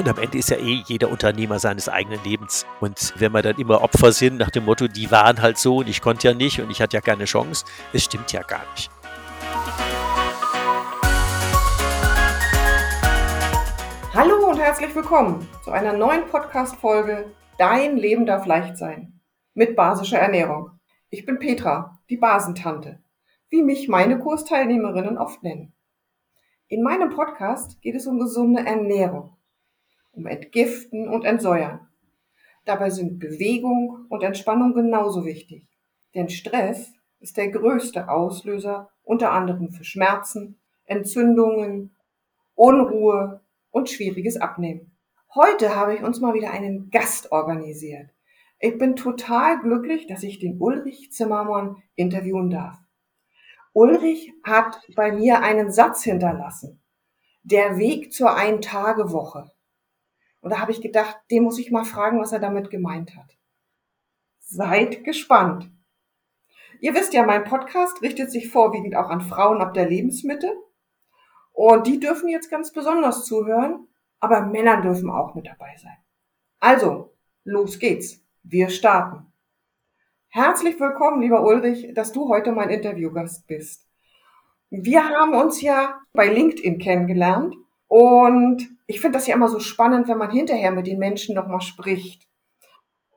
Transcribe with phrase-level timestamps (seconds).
[0.00, 2.64] Und am Ende ist ja eh jeder Unternehmer seines eigenen Lebens.
[2.80, 5.90] Und wenn wir dann immer Opfer sind nach dem Motto, die waren halt so und
[5.90, 8.90] ich konnte ja nicht und ich hatte ja keine Chance, es stimmt ja gar nicht.
[14.14, 17.26] Hallo und herzlich willkommen zu einer neuen Podcast-Folge
[17.58, 19.20] Dein Leben darf leicht sein
[19.52, 20.70] mit basischer Ernährung.
[21.10, 23.02] Ich bin Petra, die Basentante,
[23.50, 25.74] wie mich meine Kursteilnehmerinnen oft nennen.
[26.68, 29.36] In meinem Podcast geht es um gesunde Ernährung
[30.12, 31.88] um Entgiften und Entsäuern.
[32.64, 35.66] Dabei sind Bewegung und Entspannung genauso wichtig,
[36.14, 41.96] denn Stress ist der größte Auslöser unter anderem für Schmerzen, Entzündungen,
[42.54, 44.96] Unruhe und schwieriges Abnehmen.
[45.34, 48.10] Heute habe ich uns mal wieder einen Gast organisiert.
[48.58, 52.76] Ich bin total glücklich, dass ich den Ulrich Zimmermann interviewen darf.
[53.72, 56.82] Ulrich hat bei mir einen Satz hinterlassen.
[57.42, 59.50] Der Weg zur Ein-Tage-Woche.
[60.40, 63.36] Und da habe ich gedacht, den muss ich mal fragen, was er damit gemeint hat.
[64.38, 65.70] Seid gespannt.
[66.80, 70.50] Ihr wisst ja, mein Podcast richtet sich vorwiegend auch an Frauen ab der Lebensmitte.
[71.52, 73.86] Und die dürfen jetzt ganz besonders zuhören,
[74.18, 75.96] aber Männer dürfen auch mit dabei sein.
[76.58, 78.24] Also, los geht's.
[78.42, 79.30] Wir starten.
[80.28, 83.86] Herzlich willkommen, lieber Ulrich, dass du heute mein Interviewgast bist.
[84.70, 87.56] Wir haben uns ja bei LinkedIn kennengelernt
[87.90, 91.60] und ich finde das ja immer so spannend, wenn man hinterher mit den Menschen nochmal
[91.60, 92.28] spricht.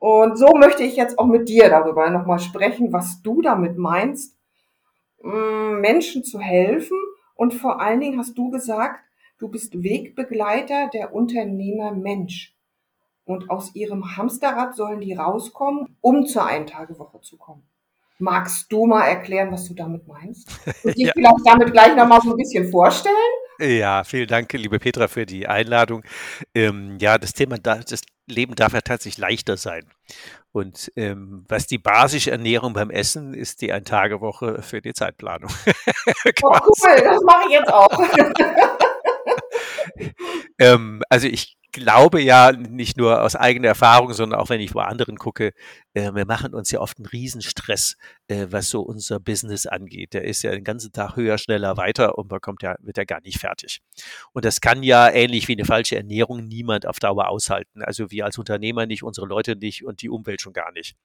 [0.00, 4.36] Und so möchte ich jetzt auch mit dir darüber nochmal sprechen, was du damit meinst,
[5.22, 6.98] mm, Menschen zu helfen.
[7.36, 8.98] Und vor allen Dingen hast du gesagt,
[9.38, 12.56] du bist Wegbegleiter der Unternehmer Mensch.
[13.24, 17.62] Und aus ihrem Hamsterrad sollen die rauskommen, um zur Eintagewoche zu kommen.
[18.18, 20.50] Magst du mal erklären, was du damit meinst?
[20.82, 21.12] Und dich ja.
[21.14, 23.14] vielleicht damit gleich nochmal so ein bisschen vorstellen?
[23.60, 26.02] Ja, vielen Dank, liebe Petra, für die Einladung.
[26.54, 29.84] Ähm, ja, das Thema, das Leben darf ja tatsächlich leichter sein.
[30.50, 35.50] Und ähm, was die basische Ernährung beim Essen ist, die Ein-Tage-Woche für die Zeitplanung.
[36.42, 37.90] oh, cool, das mache ich jetzt auch.
[40.58, 44.84] ähm, also ich glaube ja nicht nur aus eigener Erfahrung, sondern auch wenn ich bei
[44.84, 45.52] anderen gucke,
[45.94, 47.96] wir machen uns ja oft einen Riesenstress,
[48.26, 50.12] äh, was so unser Business angeht.
[50.12, 53.04] Der ist ja den ganzen Tag höher, schneller, weiter und man kommt ja, wird ja
[53.04, 53.80] gar nicht fertig.
[54.32, 57.82] Und das kann ja ähnlich wie eine falsche Ernährung niemand auf Dauer aushalten.
[57.82, 60.96] Also wir als Unternehmer nicht, unsere Leute nicht und die Umwelt schon gar nicht.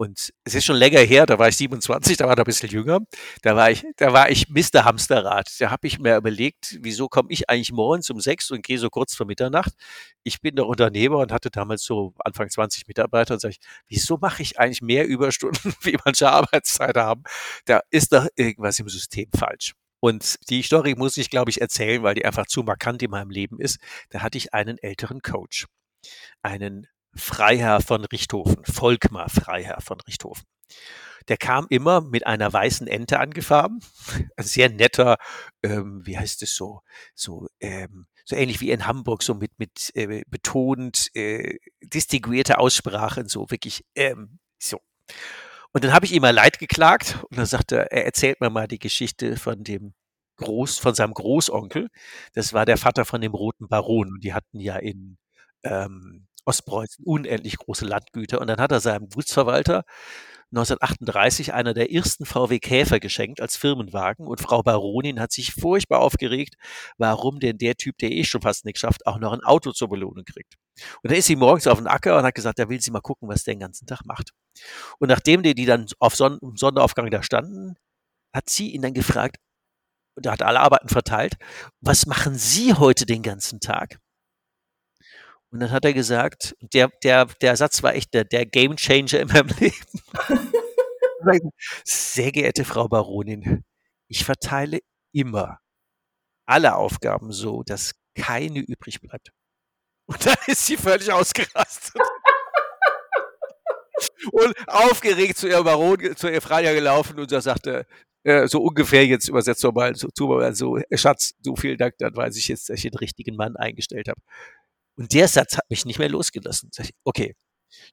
[0.00, 2.70] Und es ist schon länger her, da war ich 27, da war er ein bisschen
[2.70, 3.00] jünger.
[3.42, 4.86] Da war ich, da war ich Mr.
[4.86, 5.50] Hamsterrad.
[5.58, 8.88] Da habe ich mir überlegt, wieso komme ich eigentlich morgens um sechs und gehe so
[8.88, 9.74] kurz vor Mitternacht?
[10.22, 14.09] Ich bin der Unternehmer und hatte damals so Anfang 20 Mitarbeiter und sage ich, wieso
[14.18, 17.22] mache ich eigentlich mehr Überstunden, wie manche Arbeitszeit haben?
[17.64, 19.74] Da ist doch irgendwas im System falsch.
[20.00, 23.30] Und die Story muss ich, glaube ich, erzählen, weil die einfach zu markant in meinem
[23.30, 23.78] Leben ist.
[24.08, 25.66] Da hatte ich einen älteren Coach,
[26.42, 30.44] einen Freiherr von Richthofen, Volkmar Freiherr von Richthofen.
[31.28, 33.80] Der kam immer mit einer weißen Ente angefahren,
[34.36, 35.18] ein sehr netter,
[35.62, 36.80] ähm, wie heißt es so,
[37.14, 43.28] so, ähm, so ähnlich wie in Hamburg, so mit, mit äh, betont äh, distinguierte Aussprachen,
[43.28, 44.80] so wirklich ähm, so.
[45.72, 48.50] Und dann habe ich ihm mal leid geklagt und dann sagte er, er erzählt mir
[48.50, 49.94] mal die Geschichte von dem
[50.36, 51.88] Groß, von seinem Großonkel.
[52.34, 55.18] Das war der Vater von dem Roten Baron und die hatten ja in
[55.62, 58.40] ähm, Ostpreußen unendlich große Landgüter.
[58.40, 59.84] Und dann hat er seinem Gutsverwalter
[60.52, 66.00] 1938 einer der ersten VW Käfer geschenkt als Firmenwagen und Frau Baronin hat sich furchtbar
[66.00, 66.56] aufgeregt,
[66.98, 69.88] warum denn der Typ, der eh schon fast nichts schafft, auch noch ein Auto zur
[69.88, 70.54] Belohnung kriegt.
[71.02, 73.00] Und dann ist sie morgens auf den Acker und hat gesagt, da will sie mal
[73.00, 74.30] gucken, was der den ganzen Tag macht.
[74.98, 77.76] Und nachdem die, die dann auf Son Sonnenaufgang da standen,
[78.34, 79.36] hat sie ihn dann gefragt,
[80.16, 81.36] und er hat alle Arbeiten verteilt,
[81.80, 84.00] was machen Sie heute den ganzen Tag?
[85.50, 89.20] Und dann hat er gesagt, der, der, der Satz war echt der, der Game Changer
[89.20, 91.50] in meinem Leben.
[91.84, 93.64] Sehr geehrte Frau Baronin,
[94.08, 94.80] ich verteile
[95.12, 95.58] immer
[96.46, 99.32] alle Aufgaben so, dass keine übrig bleibt.
[100.06, 102.00] Und dann ist sie völlig ausgerastet.
[104.32, 107.86] und aufgeregt zu ihrem Baron, zu ihr Freier gelaufen und sagte,
[108.24, 110.08] äh, so ungefähr jetzt übersetzt mal so,
[110.52, 114.08] so, Schatz, so vielen Dank, dann weiß ich jetzt, dass ich den richtigen Mann eingestellt
[114.08, 114.20] habe.
[115.00, 116.70] Und der Satz hat mich nicht mehr losgelassen.
[116.78, 117.34] Ich, okay,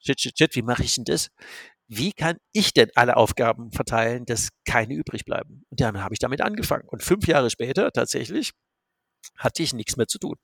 [0.01, 1.29] shit, shit, shit, wie mache ich denn das?
[1.87, 5.63] Wie kann ich denn alle Aufgaben verteilen, dass keine übrig bleiben?
[5.69, 6.85] Und dann habe ich damit angefangen.
[6.89, 8.51] Und fünf Jahre später tatsächlich
[9.37, 10.35] hatte ich nichts mehr zu tun.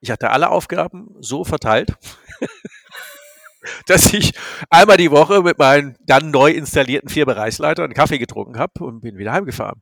[0.00, 1.94] Ich hatte alle Aufgaben so verteilt,
[3.86, 4.34] dass ich
[4.68, 9.16] einmal die Woche mit meinem dann neu installierten Vierbereichsleiter einen Kaffee getrunken habe und bin
[9.16, 9.80] wieder heimgefahren.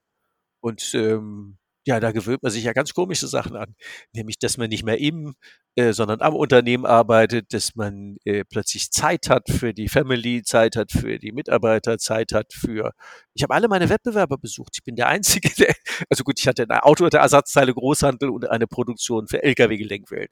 [0.61, 1.58] Und ähm,
[1.89, 3.75] Ja, da gewöhnt man sich ja ganz komische Sachen an.
[4.13, 5.35] Nämlich, dass man nicht mehr im,
[5.75, 10.77] äh, sondern am Unternehmen arbeitet, dass man äh, plötzlich Zeit hat für die Family, Zeit
[10.77, 12.93] hat für die Mitarbeiter, Zeit hat für.
[13.33, 14.73] Ich habe alle meine Wettbewerber besucht.
[14.75, 15.75] Ich bin der Einzige, der.
[16.11, 20.29] Also gut, ich hatte ein Auto der Ersatzteile Großhandel und eine Produktion für Lkw-Gelenkwellen.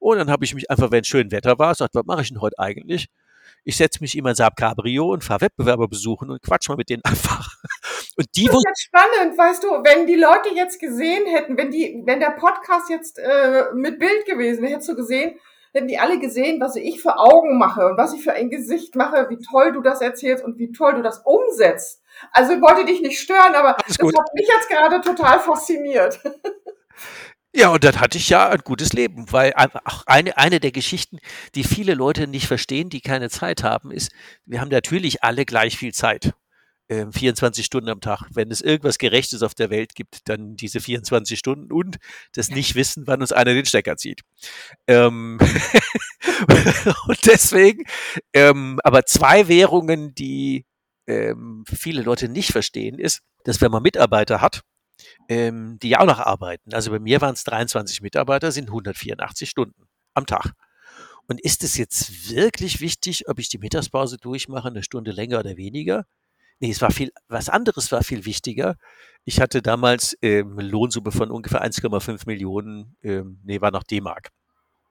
[0.00, 2.42] Und dann habe ich mich einfach, wenn schön Wetter war, gesagt, was mache ich denn
[2.42, 3.08] heute eigentlich?
[3.64, 6.88] Ich setze mich immer in Saab Cabrio und fahre Wettbewerber besuchen und quatsch mal mit
[6.90, 7.56] denen einfach.
[8.16, 11.70] Und die das ist jetzt spannend, weißt du, wenn die Leute jetzt gesehen hätten, wenn
[11.70, 15.38] die, wenn der Podcast jetzt äh, mit Bild gewesen wäre, hättest du gesehen,
[15.72, 18.96] hätten die alle gesehen, was ich für Augen mache und was ich für ein Gesicht
[18.96, 22.02] mache, wie toll du das erzählst und wie toll du das umsetzt.
[22.32, 26.20] Also ich wollte dich nicht stören, aber das hat mich jetzt gerade total fasziniert.
[27.52, 31.18] Ja, und dann hatte ich ja ein gutes Leben, weil auch eine, eine der Geschichten,
[31.56, 34.12] die viele Leute nicht verstehen, die keine Zeit haben, ist,
[34.46, 36.32] wir haben natürlich alle gleich viel Zeit.
[36.90, 38.24] 24 ähm, Stunden am Tag.
[38.34, 41.98] Wenn es irgendwas Gerechtes auf der Welt gibt, dann diese 24 Stunden und
[42.32, 44.22] das nicht wissen, wann uns einer den Stecker zieht.
[44.88, 45.38] Ähm
[47.06, 47.84] und deswegen,
[48.32, 50.66] ähm, aber zwei Währungen, die
[51.06, 54.62] ähm, viele Leute nicht verstehen, ist, dass wenn man Mitarbeiter hat,
[55.30, 56.74] ähm, die ja auch noch arbeiten.
[56.74, 60.52] Also bei mir waren es 23 Mitarbeiter, sind 184 Stunden am Tag.
[61.28, 65.56] Und ist es jetzt wirklich wichtig, ob ich die Mittagspause durchmache, eine Stunde länger oder
[65.56, 66.04] weniger?
[66.58, 68.74] Nee, es war viel, was anderes war viel wichtiger.
[69.24, 74.30] Ich hatte damals ähm, Lohnsumme von ungefähr 1,5 Millionen, ähm, nee, war noch D-Mark.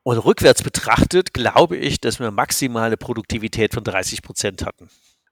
[0.03, 4.89] Und rückwärts betrachtet glaube ich, dass wir maximale Produktivität von 30 Prozent hatten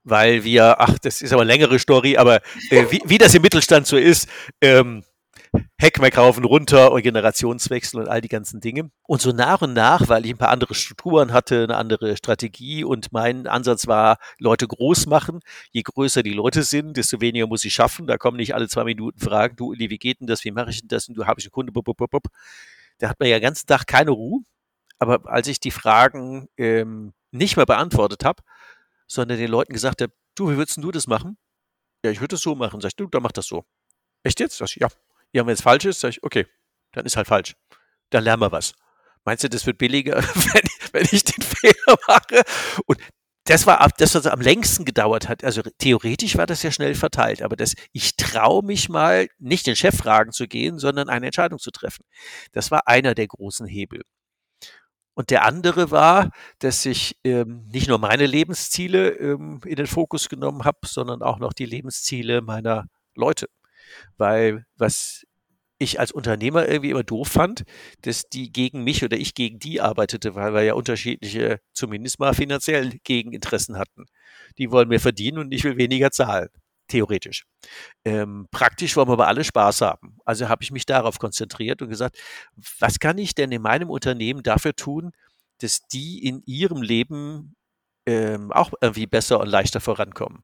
[0.07, 3.42] weil wir, ach, das ist aber eine längere Story, aber äh, wie, wie das im
[3.42, 4.30] Mittelstand so ist,
[4.62, 5.04] ähm,
[5.51, 8.89] und runter und Generationswechsel und all die ganzen Dinge.
[9.04, 12.83] Und so nach und nach, weil ich ein paar andere Strukturen hatte, eine andere Strategie
[12.83, 15.39] und mein Ansatz war, Leute groß machen.
[15.71, 18.07] Je größer die Leute sind, desto weniger muss ich schaffen.
[18.07, 20.71] Da kommen nicht alle zwei Minuten Fragen, du Uli, wie geht denn das, wie mache
[20.71, 22.27] ich denn das und du habe ich einen Kunde, bup, bup, bup.
[23.00, 24.42] Da hat man ja den ganzen Tag keine Ruhe.
[25.00, 28.42] Aber als ich die Fragen ähm, nicht mehr beantwortet habe,
[29.07, 31.38] sondern den Leuten gesagt habe, du, wie würdest du das machen?
[32.04, 32.81] Ja, ich würde es so machen.
[32.81, 33.65] Sag ich, du, dann mach das so.
[34.24, 34.57] Echt jetzt?
[34.57, 34.89] Sag ich, ja.
[35.33, 36.45] Ja, wenn es falsch ist, sag ich, okay,
[36.92, 37.56] dann ist halt falsch.
[38.09, 38.74] Dann lernen wir was.
[39.25, 42.44] Meinst du, das wird billiger, wenn, wenn ich den Fehler mache?
[42.86, 43.00] Und
[43.48, 45.44] das war das, was am längsten gedauert hat.
[45.44, 49.75] Also theoretisch war das ja schnell verteilt, aber das, ich traue mich mal, nicht den
[49.75, 52.04] Chef fragen zu gehen, sondern eine Entscheidung zu treffen.
[52.51, 54.01] Das war einer der großen Hebel.
[55.17, 56.29] Und der andere war,
[56.59, 61.39] dass ich ähm, nicht nur meine Lebensziele ähm, in den Fokus genommen habe, sondern auch
[61.39, 62.85] noch die Lebensziele meiner
[63.15, 63.47] Leute.
[64.17, 65.25] Weil was
[65.79, 67.63] ich als Unternehmer irgendwie immer doof fand,
[68.03, 72.35] dass die gegen mich oder ich gegen die arbeitete, weil wir ja unterschiedliche, zumindest mal
[72.35, 74.05] finanziell Gegeninteressen hatten.
[74.59, 76.49] Die wollen mehr verdienen und ich will weniger zahlen
[76.87, 77.45] theoretisch.
[78.05, 80.17] Ähm, praktisch wollen wir aber alle Spaß haben.
[80.25, 82.17] Also habe ich mich darauf konzentriert und gesagt,
[82.79, 85.11] was kann ich denn in meinem Unternehmen dafür tun,
[85.59, 87.55] dass die in ihrem Leben
[88.05, 90.43] ähm, auch irgendwie besser und leichter vorankommen.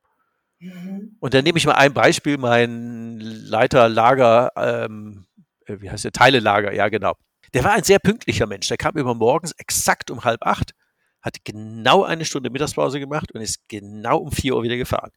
[0.59, 1.17] Mhm.
[1.19, 5.25] Und dann nehme ich mal ein Beispiel, mein Leiter Lager, ähm,
[5.65, 7.15] äh, wie heißt der, Teilelager, ja genau.
[7.53, 8.67] Der war ein sehr pünktlicher Mensch.
[8.67, 10.73] Der kam immer morgens exakt um halb acht,
[11.21, 15.11] hat genau eine Stunde Mittagspause gemacht und ist genau um vier Uhr wieder gefahren.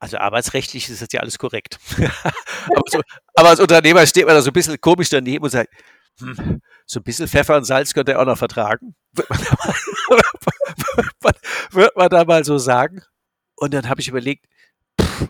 [0.00, 1.78] Also arbeitsrechtlich ist das ja alles korrekt.
[1.98, 3.00] aber, so,
[3.34, 5.70] aber, als Unternehmer steht man da so ein bisschen komisch daneben und sagt,
[6.18, 8.94] hm, so ein bisschen Pfeffer und Salz könnte er auch noch vertragen.
[9.12, 11.32] Wird man da mal,
[11.72, 13.02] wird man da mal so sagen?
[13.56, 14.46] Und dann habe ich überlegt,
[15.00, 15.28] pff,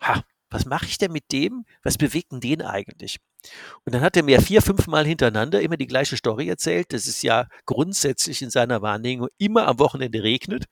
[0.00, 1.64] ha, was mache ich denn mit dem?
[1.82, 3.18] Was bewegt denn den eigentlich?
[3.84, 7.06] Und dann hat er mir vier, fünf Mal hintereinander immer die gleiche Story erzählt, dass
[7.06, 10.66] es ja grundsätzlich in seiner Wahrnehmung immer am Wochenende regnet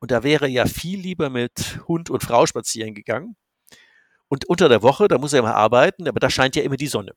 [0.00, 3.36] und da wäre ja viel lieber mit Hund und Frau spazieren gegangen.
[4.28, 6.86] Und unter der Woche, da muss er immer arbeiten, aber da scheint ja immer die
[6.86, 7.12] Sonne.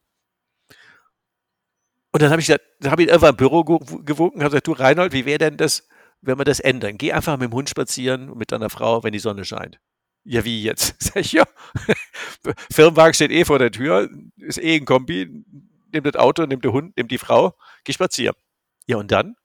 [2.12, 5.14] Und dann habe ich, dann hab irgendwann im Büro gewunken und habe gesagt, du Reinhold,
[5.14, 5.88] wie wäre denn das,
[6.22, 6.98] wenn wir das ändern?
[6.98, 9.80] Geh einfach mit dem Hund spazieren und mit deiner Frau, wenn die Sonne scheint.
[10.24, 10.96] Ja, wie jetzt?
[11.00, 11.46] Sag ich, ja.
[12.72, 15.44] Firmenwagen steht eh vor der Tür, ist eh ein Kombi,
[15.92, 18.36] nimm das Auto, nimm den Hund, nimm die Frau, geh spazieren.
[18.86, 19.36] Ja, und dann?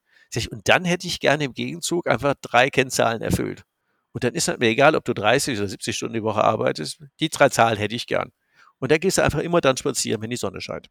[0.51, 3.65] Und dann hätte ich gerne im Gegenzug einfach drei Kennzahlen erfüllt.
[4.13, 7.03] Und dann ist es mir egal, ob du 30 oder 70 Stunden die Woche arbeitest.
[7.21, 8.33] Die drei Zahlen hätte ich gern.
[8.79, 10.89] Und dann gehst du einfach immer dann spazieren, wenn die Sonne scheint.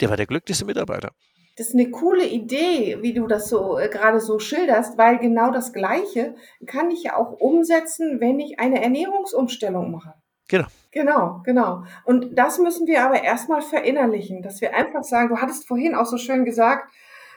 [0.00, 1.12] Der war der glücklichste Mitarbeiter.
[1.56, 5.50] Das ist eine coole Idee, wie du das so äh, gerade so schilderst, weil genau
[5.50, 10.14] das Gleiche kann ich ja auch umsetzen, wenn ich eine Ernährungsumstellung mache.
[10.48, 10.66] Genau.
[10.92, 11.84] Genau, genau.
[12.04, 16.06] Und das müssen wir aber erstmal verinnerlichen, dass wir einfach sagen, du hattest vorhin auch
[16.06, 16.90] so schön gesagt,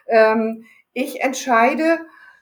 [0.07, 1.99] ähm, ich entscheide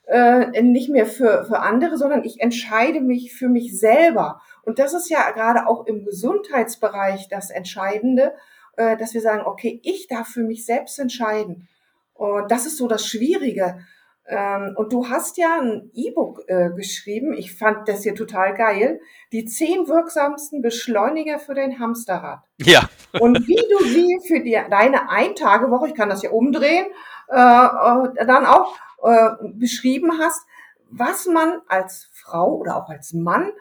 [0.07, 4.41] äh, nicht mehr für, für andere, sondern ich entscheide mich für mich selber.
[4.63, 8.33] Und das ist ja gerade auch im Gesundheitsbereich das Entscheidende,
[8.77, 11.67] äh, dass wir sagen, okay, ich darf für mich selbst entscheiden.
[12.13, 13.79] Und das ist so das Schwierige.
[14.27, 17.33] Ähm, und du hast ja ein E-Book äh, geschrieben.
[17.33, 18.99] Ich fand das hier total geil.
[19.31, 22.43] Die zehn wirksamsten Beschleuniger für dein Hamsterrad.
[22.57, 22.87] Ja.
[23.19, 26.85] Und wie du sie für die, deine Eintagewoche, ich kann das ja umdrehen,
[27.29, 30.41] äh, äh, dann auch äh, beschrieben hast,
[30.89, 33.51] was man als Frau oder auch als Mann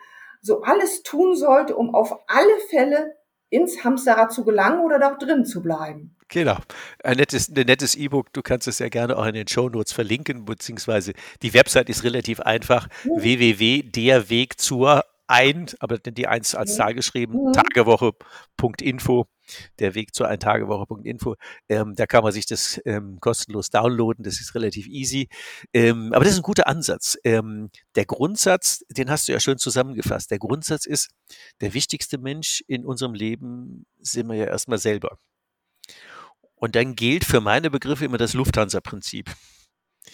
[0.40, 3.16] so alles tun sollte, um auf alle Fälle
[3.50, 6.14] ins Hamsterrad zu gelangen oder doch drin zu bleiben.
[6.28, 6.58] Genau.
[7.02, 8.32] Ein nettes, ein nettes E-Book.
[8.32, 12.04] Du kannst es ja gerne auch in den Show Notes verlinken, beziehungsweise die Website ist
[12.04, 12.88] relativ einfach.
[13.04, 13.22] Mhm.
[13.22, 17.52] www.derweg zur ein, aber die eins als Zahl geschrieben, mhm.
[17.52, 19.26] Tagewoche.info,
[19.78, 21.36] der Weg zur Eintagewoche.info.
[21.68, 25.28] Ähm, da kann man sich das ähm, kostenlos downloaden, das ist relativ easy.
[25.72, 27.18] Ähm, aber das ist ein guter Ansatz.
[27.24, 30.30] Ähm, der Grundsatz, den hast du ja schön zusammengefasst.
[30.30, 31.10] Der Grundsatz ist,
[31.60, 35.18] der wichtigste Mensch in unserem Leben sind wir ja erstmal selber.
[36.54, 39.30] Und dann gilt für meine Begriffe immer das Lufthansa-Prinzip.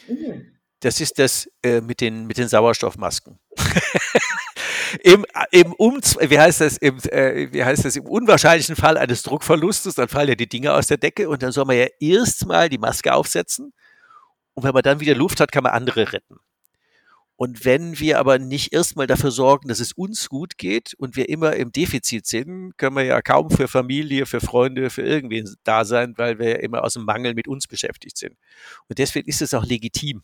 [0.09, 0.59] Mhm.
[0.80, 3.38] Das ist das äh, mit, den, mit den Sauerstoffmasken.
[5.02, 9.22] Im, im um, wie heißt das, im, äh, wie heißt das, im unwahrscheinlichen Fall eines
[9.22, 12.68] Druckverlustes, dann fallen ja die Dinge aus der Decke und dann soll man ja erstmal
[12.68, 13.72] die Maske aufsetzen.
[14.54, 16.36] Und wenn man dann wieder Luft hat, kann man andere retten.
[17.36, 21.28] Und wenn wir aber nicht erstmal dafür sorgen, dass es uns gut geht und wir
[21.28, 25.84] immer im Defizit sind, können wir ja kaum für Familie, für Freunde, für irgendwen da
[25.84, 28.36] sein, weil wir ja immer aus dem Mangel mit uns beschäftigt sind.
[28.88, 30.22] Und deswegen ist es auch legitim,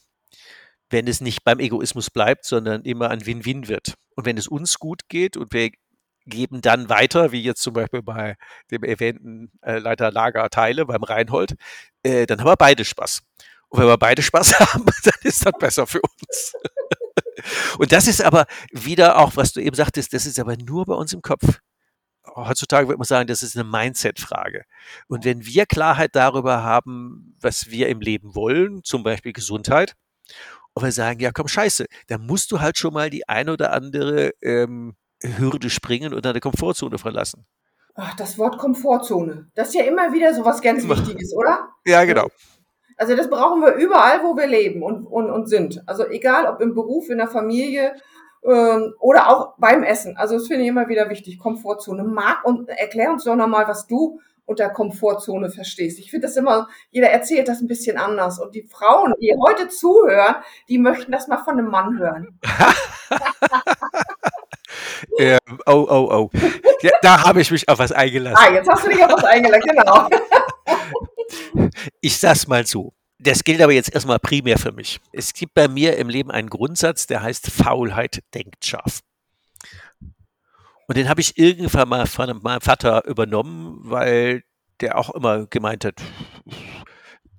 [0.90, 3.94] wenn es nicht beim Egoismus bleibt, sondern immer ein Win-Win wird.
[4.16, 5.70] Und wenn es uns gut geht und wir
[6.26, 8.36] geben dann weiter, wie jetzt zum Beispiel bei
[8.70, 11.54] dem erwähnten äh, Leiter Lager Teile beim Reinhold,
[12.02, 13.22] äh, dann haben wir beide Spaß.
[13.68, 16.52] Und wenn wir beide Spaß haben, dann ist das besser für uns.
[17.78, 20.94] Und das ist aber wieder auch, was du eben sagtest, das ist aber nur bei
[20.94, 21.60] uns im Kopf.
[22.36, 24.64] Heutzutage würde man sagen, das ist eine Mindset-Frage.
[25.08, 29.96] Und wenn wir Klarheit darüber haben, was wir im Leben wollen, zum Beispiel Gesundheit,
[30.74, 33.72] und wir sagen, ja komm, scheiße, dann musst du halt schon mal die ein oder
[33.72, 37.46] andere ähm, Hürde springen und deine Komfortzone verlassen.
[37.94, 41.68] Ach, das Wort Komfortzone, das ist ja immer wieder so was ganz Wichtiges, oder?
[41.84, 42.28] Ja, genau.
[42.96, 45.82] Also das brauchen wir überall, wo wir leben und, und, und sind.
[45.86, 47.94] Also egal, ob im Beruf, in der Familie
[48.44, 50.16] ähm, oder auch beim Essen.
[50.16, 52.04] Also das finde ich immer wieder wichtig, Komfortzone.
[52.04, 55.98] Marc, und erklär uns doch nochmal, was du unter Komfortzone verstehst.
[55.98, 58.40] Ich finde das immer, jeder erzählt das ein bisschen anders.
[58.40, 60.36] Und die Frauen, die heute zuhören,
[60.68, 62.38] die möchten das mal von einem Mann hören.
[65.18, 66.30] ähm, oh, oh, oh.
[66.82, 68.38] Ja, da habe ich mich auf was eingelassen.
[68.40, 70.08] Ah, jetzt hast du dich auf was eingelassen, genau.
[72.00, 72.92] ich sag's mal so.
[73.18, 74.98] Das gilt aber jetzt erstmal primär für mich.
[75.12, 79.00] Es gibt bei mir im Leben einen Grundsatz, der heißt Faulheit denkt scharf.
[80.90, 84.42] Und den habe ich irgendwann mal von meinem Vater übernommen, weil
[84.80, 85.94] der auch immer gemeint hat,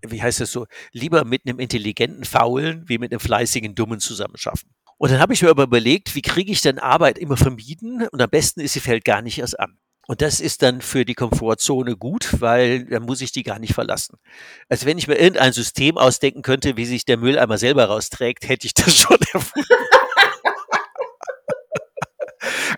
[0.08, 4.70] wie heißt das so, lieber mit einem intelligenten Faulen wie mit einem fleißigen Dummen zusammenschaffen.
[4.98, 8.08] Und dann habe ich mir aber überlegt, wie kriege ich denn Arbeit immer vermieden?
[8.08, 9.78] Und am besten ist, sie fällt gar nicht erst an.
[10.08, 13.74] Und das ist dann für die Komfortzone gut, weil dann muss ich die gar nicht
[13.74, 14.18] verlassen.
[14.70, 18.66] Also wenn ich mir irgendein System ausdenken könnte, wie sich der Mülleimer selber rausträgt, hätte
[18.66, 19.68] ich das schon erfunden.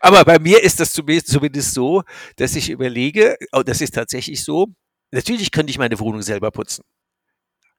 [0.02, 2.04] Aber bei mir ist das zumindest so,
[2.38, 4.68] dass ich überlege, oh, das ist tatsächlich so,
[5.12, 6.84] natürlich könnte ich meine Wohnung selber putzen.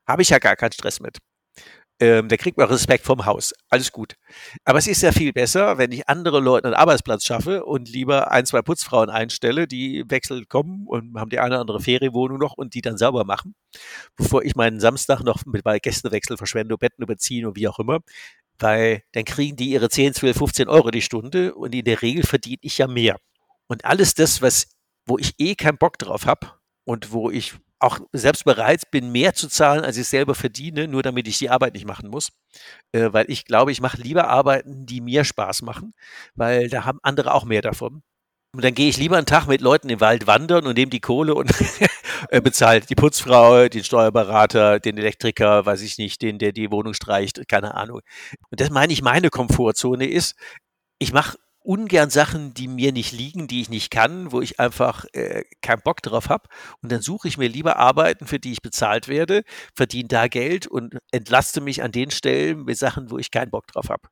[0.06, 1.18] Habe ich ja gar keinen Stress mit.
[2.00, 3.54] Ähm, da kriegt man Respekt vom Haus.
[3.70, 4.16] Alles gut.
[4.64, 8.32] Aber es ist ja viel besser, wenn ich andere Leute einen Arbeitsplatz schaffe und lieber
[8.32, 12.54] ein, zwei Putzfrauen einstelle, die wechseln kommen und haben die eine oder andere Ferienwohnung noch
[12.54, 13.54] und die dann sauber machen,
[14.16, 18.00] bevor ich meinen Samstag noch mit Gästewechsel verschwende, Betten überziehen und wie auch immer.
[18.58, 22.24] Weil dann kriegen die ihre 10, 12, 15 Euro die Stunde und in der Regel
[22.24, 23.18] verdiene ich ja mehr.
[23.66, 24.68] Und alles das, was,
[25.06, 26.52] wo ich eh keinen Bock drauf habe
[26.84, 31.02] und wo ich auch selbst bereit bin, mehr zu zahlen, als ich selber verdiene, nur
[31.02, 32.30] damit ich die Arbeit nicht machen muss.
[32.92, 35.94] Äh, weil ich glaube, ich mache lieber Arbeiten, die mir Spaß machen,
[36.34, 38.02] weil da haben andere auch mehr davon.
[38.54, 41.00] Und dann gehe ich lieber einen Tag mit Leuten im Wald wandern und nehme die
[41.00, 41.52] Kohle und
[42.42, 47.48] bezahlt die Putzfrau, den Steuerberater, den Elektriker, weiß ich nicht, den, der die Wohnung streicht,
[47.48, 48.00] keine Ahnung.
[48.50, 50.36] Und das meine ich, meine Komfortzone ist,
[51.00, 55.06] ich mache ungern Sachen, die mir nicht liegen, die ich nicht kann, wo ich einfach
[55.12, 56.48] äh, keinen Bock drauf habe.
[56.82, 59.42] Und dann suche ich mir lieber Arbeiten, für die ich bezahlt werde,
[59.74, 63.66] verdiene da Geld und entlaste mich an den Stellen mit Sachen, wo ich keinen Bock
[63.66, 64.08] drauf habe.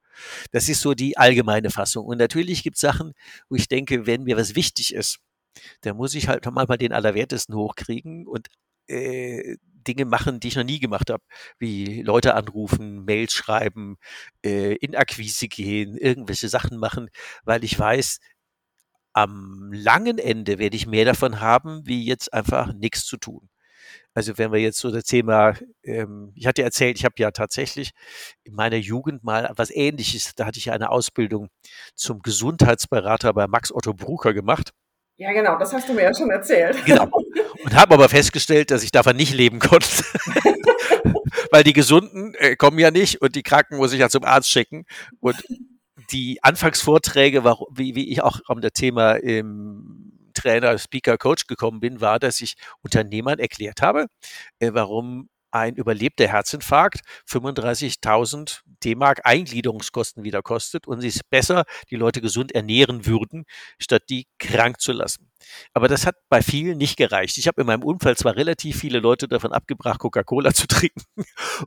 [0.50, 2.06] Das ist so die allgemeine Fassung.
[2.06, 3.12] Und natürlich gibt es Sachen,
[3.50, 5.18] wo ich denke, wenn mir was wichtig ist,
[5.82, 8.48] dann muss ich halt mal den Allerwertesten hochkriegen und
[8.88, 11.22] äh, Dinge machen, die ich noch nie gemacht habe,
[11.58, 13.96] wie Leute anrufen, Mails schreiben,
[14.44, 17.10] äh, in Akquise gehen, irgendwelche Sachen machen,
[17.44, 18.18] weil ich weiß,
[19.14, 23.48] am langen Ende werde ich mehr davon haben, wie jetzt einfach nichts zu tun.
[24.14, 27.92] Also wenn wir jetzt so das Thema, ähm, ich hatte erzählt, ich habe ja tatsächlich
[28.44, 31.48] in meiner Jugend mal was Ähnliches, da hatte ich eine Ausbildung
[31.94, 34.72] zum Gesundheitsberater bei Max Otto Brucker gemacht.
[35.22, 36.84] Ja, genau, das hast du mir ja schon erzählt.
[36.84, 37.08] Genau.
[37.62, 39.86] Und habe aber festgestellt, dass ich davon nicht leben konnte.
[41.52, 44.50] Weil die Gesunden äh, kommen ja nicht und die Kranken muss ich ja zum Arzt
[44.50, 44.84] schicken.
[45.20, 45.36] Und
[46.10, 52.00] die Anfangsvorträge, wie, wie ich auch um das Thema im Trainer, Speaker, Coach gekommen bin,
[52.00, 54.06] war, dass ich Unternehmern erklärt habe,
[54.58, 62.20] äh, warum ein überlebter Herzinfarkt 35.000 D-Mark Eingliederungskosten wieder kostet und es besser die Leute
[62.20, 63.44] gesund ernähren würden,
[63.78, 65.30] statt die krank zu lassen.
[65.74, 67.36] Aber das hat bei vielen nicht gereicht.
[67.38, 71.02] Ich habe in meinem Umfeld zwar relativ viele Leute davon abgebracht, Coca-Cola zu trinken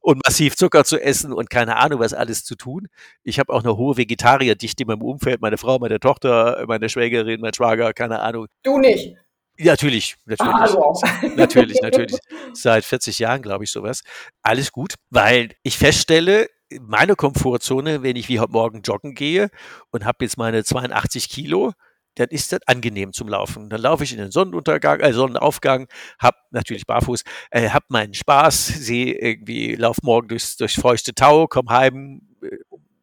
[0.01, 2.88] und massiv Zucker zu essen und keine Ahnung, was alles zu tun.
[3.24, 7.42] Ich habe auch eine hohe Vegetarierdichte in meinem Umfeld, meine Frau, meine Tochter, meine Schwägerin,
[7.42, 8.48] mein Schwager, keine Ahnung.
[8.63, 9.15] Du nicht.
[9.57, 10.51] Ja, natürlich, natürlich.
[10.51, 10.91] Ah,
[11.35, 12.17] natürlich, natürlich.
[12.53, 14.01] Seit 40 Jahren, glaube ich, sowas.
[14.41, 16.47] Alles gut, weil ich feststelle,
[16.81, 19.50] meine Komfortzone, wenn ich wie heute Morgen joggen gehe
[19.91, 21.74] und habe jetzt meine 82 Kilo,
[22.15, 23.69] dann ist das angenehm zum Laufen.
[23.69, 25.88] Dann laufe ich in den Sonnenuntergang, äh, Sonnenaufgang,
[26.19, 31.47] hab natürlich barfuß, äh, hab meinen Spaß, sehe irgendwie, lauf morgen durchs, durchs feuchte Tau,
[31.47, 32.57] komm heim, äh,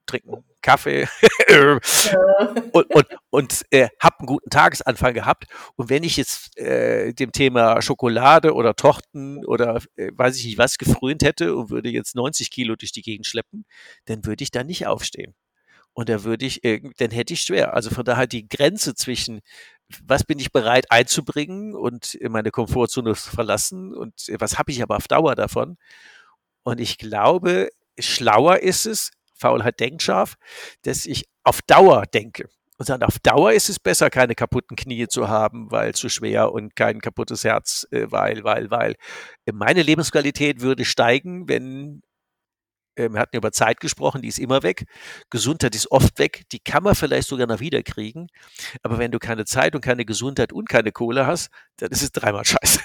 [0.07, 1.09] trinken Kaffee
[2.73, 5.47] und, und, und äh, habe einen guten Tagesanfang gehabt.
[5.77, 10.59] Und wenn ich jetzt äh, dem Thema Schokolade oder Torten oder äh, weiß ich nicht
[10.59, 13.65] was gefrönt hätte und würde jetzt 90 Kilo durch die Gegend schleppen,
[14.07, 15.35] dann würde ich da nicht aufstehen.
[15.95, 17.75] Und da würde ich, dann hätte ich schwer.
[17.75, 19.41] Also von daher die Grenze zwischen,
[20.03, 25.07] was bin ich bereit einzubringen und meine Komfortzone verlassen und was habe ich aber auf
[25.07, 25.77] Dauer davon.
[26.63, 29.11] Und ich glaube, schlauer ist es,
[29.43, 30.37] Faulheit denkt scharf,
[30.83, 32.49] dass ich auf Dauer denke.
[32.79, 36.53] Und dann auf Dauer ist es besser, keine kaputten Knie zu haben, weil zu schwer
[36.53, 38.95] und kein kaputtes Herz, äh, weil, weil, weil.
[39.53, 42.03] Meine Lebensqualität würde steigen, wenn
[42.97, 44.85] äh, wir hatten über Zeit gesprochen, die ist immer weg.
[45.31, 46.43] Gesundheit ist oft weg.
[46.53, 48.29] Die kann man vielleicht sogar noch wiederkriegen.
[48.83, 52.13] Aber wenn du keine Zeit und keine Gesundheit und keine Kohle hast, dann ist es
[52.13, 52.81] dreimal scheiße.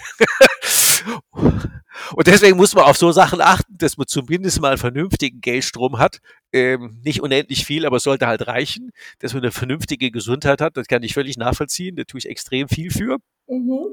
[2.15, 5.97] Und deswegen muss man auf so Sachen achten, dass man zumindest mal einen vernünftigen Geldstrom
[5.97, 6.19] hat.
[6.51, 10.77] Ähm, nicht unendlich viel, aber es sollte halt reichen, dass man eine vernünftige Gesundheit hat.
[10.77, 11.95] Das kann ich völlig nachvollziehen.
[11.95, 13.17] Da tue ich extrem viel für.
[13.47, 13.87] Mhm.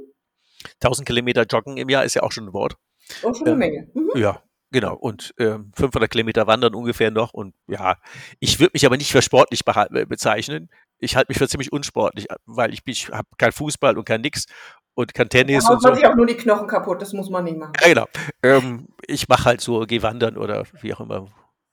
[0.83, 2.77] 1000 Kilometer Joggen im Jahr ist ja auch schon ein Wort.
[3.23, 3.91] Auch schon eine ähm, Menge.
[3.95, 4.11] Mhm.
[4.15, 4.43] Ja,
[4.75, 7.33] Genau, und ähm, 500 Kilometer wandern ungefähr noch.
[7.33, 7.97] Und ja,
[8.41, 10.69] ich würde mich aber nicht für sportlich bezeichnen.
[10.99, 14.47] Ich halte mich für ziemlich unsportlich, weil ich, ich habe kein Fußball und kein nix
[14.95, 15.65] und kein Tennis.
[15.65, 16.01] Da macht man so.
[16.01, 17.73] sich auch nur die Knochen kaputt, das muss man nicht machen.
[17.81, 18.07] Ja, genau.
[18.43, 21.29] Ähm, ich mache halt so, geh wandern oder wie auch immer.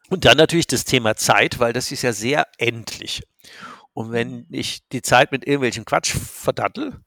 [0.09, 3.23] Und dann natürlich das Thema Zeit, weil das ist ja sehr endlich.
[3.93, 7.01] Und wenn ich die Zeit mit irgendwelchem Quatsch verdattel,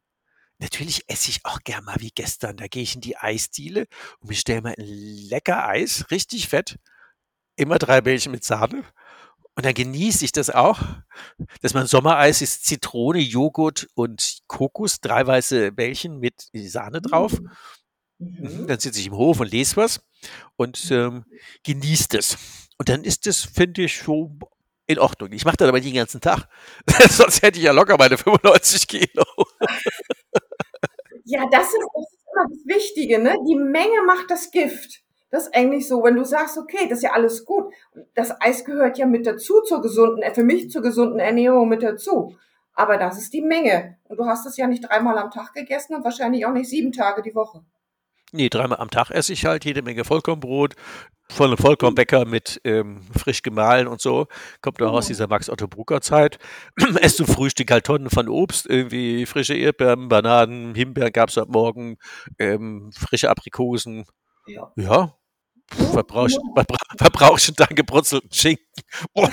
[0.61, 2.57] Natürlich esse ich auch gern mal wie gestern.
[2.57, 3.87] Da gehe ich in die Eisdiele
[4.21, 6.79] und bestelle mal ein lecker Eis, richtig fett.
[7.57, 8.85] Immer drei Bällchen mit Sahne.
[9.57, 10.81] Und dann genieße ich das auch,
[11.63, 17.41] dass mein Sommereis ist Zitrone, Joghurt und Kokos, drei weiße Bällchen mit Sahne drauf.
[18.19, 18.29] Mhm.
[18.41, 18.67] mhm.
[18.67, 20.01] Dann sitze ich im Hof und lese was
[20.57, 21.25] und ähm,
[21.63, 22.37] genieße es.
[22.79, 24.41] Und dann ist das, finde ich, schon
[24.87, 25.33] in Ordnung.
[25.33, 26.49] Ich mache das aber nicht den ganzen Tag.
[27.09, 29.25] Sonst hätte ich ja locker meine 95 Kilo.
[31.27, 33.35] Ja, das ist, das ist immer das Wichtige, ne?
[33.49, 35.03] Die Menge macht das Gift.
[35.35, 37.65] Das ist eigentlich so, wenn du sagst, okay, das ist ja alles gut.
[38.15, 42.37] Das Eis gehört ja mit dazu zur gesunden, für mich zur gesunden Ernährung mit dazu.
[42.73, 43.97] Aber das ist die Menge.
[44.05, 46.93] Und du hast es ja nicht dreimal am Tag gegessen und wahrscheinlich auch nicht sieben
[46.93, 47.65] Tage die Woche.
[48.31, 50.77] Nee, dreimal am Tag esse ich halt jede Menge Vollkornbrot,
[51.33, 54.29] von einem Vollkornbäcker mit ähm, frisch gemahlen und so.
[54.61, 55.15] Kommt auch aus mhm.
[55.15, 56.39] dieser Max-Otto-Brucker-Zeit.
[57.01, 61.51] Esst zum Frühstück halt Tonnen von Obst, irgendwie frische Erdbeeren, Bananen, Himbeeren gab es heute
[61.51, 61.97] Morgen,
[62.39, 64.05] ähm, frische Aprikosen.
[64.47, 64.71] Ja.
[64.77, 65.17] ja.
[65.93, 66.39] Verbrauchst
[66.97, 68.65] verbrauch schon deinen gebrutzelten Schinken.
[69.15, 69.29] Oh.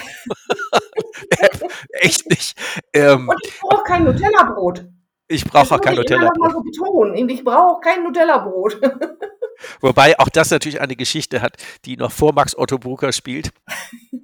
[1.92, 2.58] Echt nicht.
[2.94, 4.86] Ähm, und ich brauche kein Nutella-Brot.
[5.28, 6.52] Ich brauche auch kein Nutella-Brot.
[6.52, 7.30] So betonen.
[7.30, 8.82] Ich brauche auch kein Nutella-Brot.
[9.82, 13.52] Wobei auch das natürlich eine Geschichte hat, die noch vor Max Otto Brucker spielt.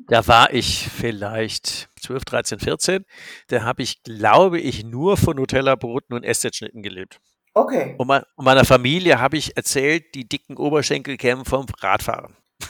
[0.08, 3.06] Da war ich vielleicht 12, 13, 14.
[3.48, 7.20] Da habe ich, glaube ich, nur von Nutella-Broten und Essenschnitten gelebt.
[7.58, 7.96] Okay.
[7.98, 12.36] Und, mein, und meiner Familie habe ich erzählt, die dicken Oberschenkel kämen vom Radfahren.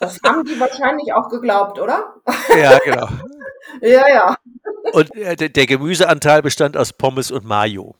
[0.00, 2.14] Das haben die wahrscheinlich auch geglaubt, oder?
[2.58, 3.08] Ja, genau.
[3.82, 4.36] ja, ja.
[4.92, 7.94] Und äh, der Gemüseanteil bestand aus Pommes und Mayo.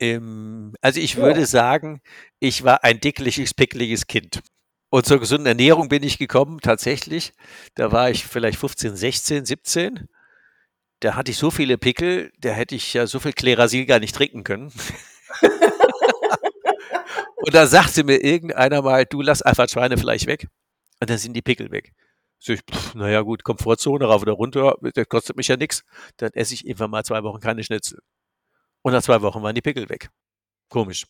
[0.00, 1.46] Ähm, also ich würde ja.
[1.46, 2.00] sagen,
[2.40, 4.40] ich war ein dickliches, pickliges Kind.
[4.88, 7.34] Und zur gesunden Ernährung bin ich gekommen, tatsächlich.
[7.74, 10.08] Da war ich vielleicht 15, 16, 17.
[11.00, 14.14] da hatte ich so viele Pickel, da hätte ich ja so viel Klerasil gar nicht
[14.14, 14.72] trinken können.
[17.36, 20.48] Und da sagte mir irgendeiner mal, du lass einfach Schweinefleisch weg
[21.00, 21.92] und dann sind die Pickel weg.
[22.38, 25.84] So ich, pff, naja gut, Komfortzone, rauf oder runter, das kostet mich ja nichts.
[26.16, 28.00] Dann esse ich einfach mal zwei Wochen keine Schnitzel.
[28.82, 30.10] Und nach zwei Wochen waren die Pickel weg.
[30.68, 31.06] Komisch.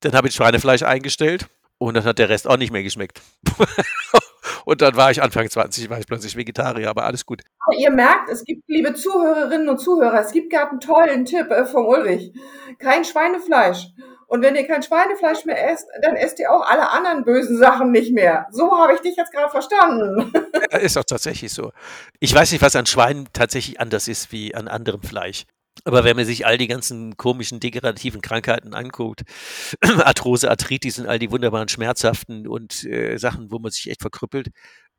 [0.00, 1.46] Dann habe ich Schweinefleisch eingestellt
[1.78, 3.20] und dann hat der Rest auch nicht mehr geschmeckt.
[4.64, 7.42] und dann war ich Anfang 20, war ich plötzlich Vegetarier, aber alles gut.
[7.58, 11.50] Aber ihr merkt, es gibt, liebe Zuhörerinnen und Zuhörer, es gibt gerade einen tollen Tipp
[11.50, 12.32] äh, vom Ulrich.
[12.78, 13.88] Kein Schweinefleisch.
[14.32, 17.90] Und wenn ihr kein Schweinefleisch mehr esst, dann esst ihr auch alle anderen bösen Sachen
[17.90, 18.46] nicht mehr.
[18.50, 20.32] So habe ich dich jetzt gerade verstanden.
[20.80, 21.70] Ist auch tatsächlich so.
[22.18, 25.44] Ich weiß nicht, was an Schweinen tatsächlich anders ist wie an anderem Fleisch.
[25.84, 29.20] Aber wenn man sich all die ganzen komischen degenerativen Krankheiten anguckt,
[29.82, 34.48] Arthrose, Arthritis und all die wunderbaren schmerzhaften und äh, Sachen, wo man sich echt verkrüppelt,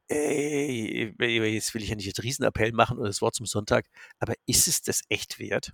[0.10, 3.88] ey, jetzt will ich ja nicht einen Riesenappell machen oder das Wort zum Sonntag,
[4.20, 5.72] aber ist es das echt wert?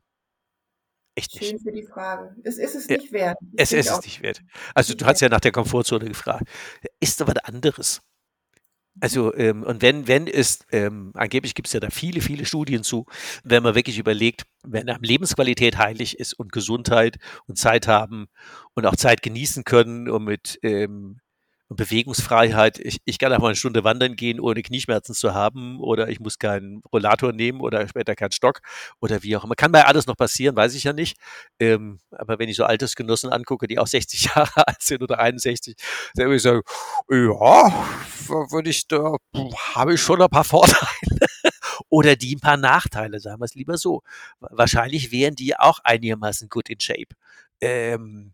[1.16, 1.50] Echt nicht.
[1.50, 2.36] Schön für die Frage.
[2.44, 3.38] Es ist es nicht wert.
[3.58, 4.42] Es ist es nicht wert.
[4.74, 6.48] Also du hast ja nach der Komfortzone gefragt.
[7.00, 8.02] Ist aber was anderes.
[9.02, 12.84] Also, ähm, und wenn, wenn es, ähm, angeblich gibt es ja da viele, viele Studien
[12.84, 13.06] zu,
[13.44, 17.18] wenn man wirklich überlegt, wenn einem Lebensqualität heilig ist und Gesundheit
[17.48, 18.28] und Zeit haben
[18.74, 21.20] und auch Zeit genießen können und mit ähm,
[21.70, 22.80] und Bewegungsfreiheit.
[22.80, 26.20] Ich, ich kann auch mal eine Stunde wandern gehen, ohne Knieschmerzen zu haben, oder ich
[26.20, 28.62] muss keinen Rollator nehmen oder später keinen Stock
[29.00, 29.56] oder wie auch immer.
[29.56, 31.18] Kann bei alles noch passieren, weiß ich ja nicht.
[31.60, 35.76] Ähm, aber wenn ich so Altersgenossen angucke, die auch 60 Jahre alt sind oder 61,
[36.16, 36.62] dann würde ich sagen,
[37.10, 37.88] ja,
[38.52, 39.16] würde ich da,
[39.76, 40.88] habe ich schon ein paar Vorteile.
[41.90, 44.02] oder die ein paar Nachteile, sagen wir es lieber so.
[44.40, 47.16] Wahrscheinlich wären die auch einigermaßen gut in Shape.
[47.62, 48.34] Ähm,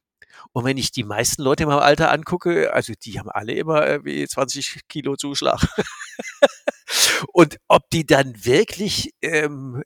[0.53, 4.03] und wenn ich die meisten Leute in meinem Alter angucke, also die haben alle immer
[4.05, 5.61] wie 20 Kilo Zuschlag.
[7.33, 9.83] und ob die dann wirklich ähm,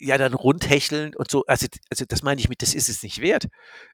[0.00, 3.20] ja dann rundhecheln und so, also, also das meine ich mit, das ist es nicht
[3.20, 3.48] wert.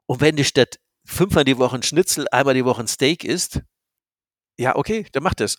[0.06, 3.62] Und wenn du statt fünfmal die Woche ein Schnitzel, einmal die Woche ein Steak isst,
[4.58, 5.56] ja, okay, dann mach das.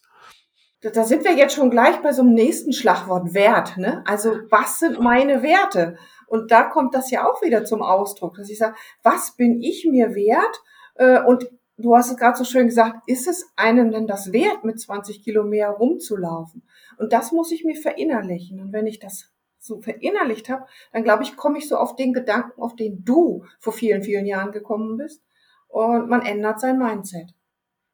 [0.81, 3.77] Da sind wir jetzt schon gleich bei so einem nächsten Schlagwort Wert.
[3.77, 4.01] Ne?
[4.07, 5.97] Also was sind meine Werte?
[6.27, 9.85] Und da kommt das ja auch wieder zum Ausdruck, dass ich sage, was bin ich
[9.85, 10.61] mir wert?
[10.95, 14.63] Äh, und du hast es gerade so schön gesagt, ist es einem denn das wert,
[14.63, 16.63] mit 20 Kilo mehr rumzulaufen?
[16.97, 18.61] Und das muss ich mir verinnerlichen.
[18.61, 22.13] Und wenn ich das so verinnerlicht habe, dann glaube ich, komme ich so auf den
[22.13, 25.21] Gedanken, auf den du vor vielen, vielen Jahren gekommen bist.
[25.67, 27.33] Und man ändert sein Mindset.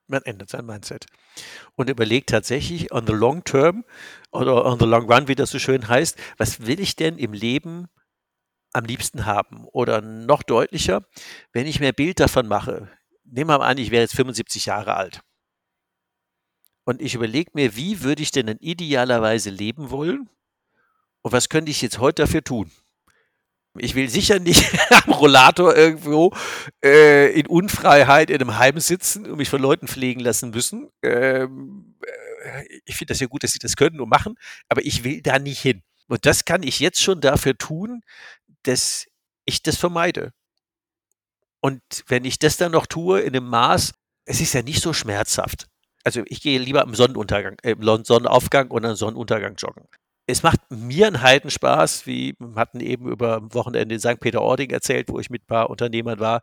[0.08, 1.08] Man ändert sein Mindset.
[1.76, 3.84] Und überlegt tatsächlich on the long term
[4.32, 7.34] oder on the long run, wie das so schön heißt, was will ich denn im
[7.34, 7.88] Leben
[8.72, 9.65] am liebsten haben?
[9.72, 11.06] Oder noch deutlicher,
[11.54, 12.89] wenn ich mir ein Bild davon mache,
[13.24, 15.22] nehmen wir mal an, ich wäre jetzt 75 Jahre alt.
[16.84, 20.30] Und ich überlege mir, wie würde ich denn in idealerweise leben wollen?
[21.24, 22.72] Und was könnte ich jetzt heute dafür tun?
[23.77, 24.65] Ich will sicher nicht
[25.05, 26.33] am Rollator irgendwo
[26.83, 30.89] äh, in Unfreiheit in einem Heim sitzen und mich von Leuten pflegen lassen müssen.
[31.01, 31.95] Ähm,
[32.41, 34.35] äh, ich finde das ja gut, dass sie das können und machen,
[34.69, 35.83] aber ich will da nicht hin.
[36.07, 38.01] Und das kann ich jetzt schon dafür tun,
[38.63, 39.05] dass
[39.45, 40.31] ich das vermeide.
[41.61, 43.93] Und wenn ich das dann noch tue in einem Maß,
[44.25, 45.67] es ist ja nicht so schmerzhaft.
[46.03, 49.88] Also ich gehe lieber am Sonnenuntergang, äh, Sonnenaufgang oder am Sonnenuntergang joggen.
[50.27, 54.19] Es macht mir einen Heidenspaß, wie wir hatten eben über Wochenende in St.
[54.19, 56.41] Peter-Ording erzählt, wo ich mit ein paar Unternehmern war,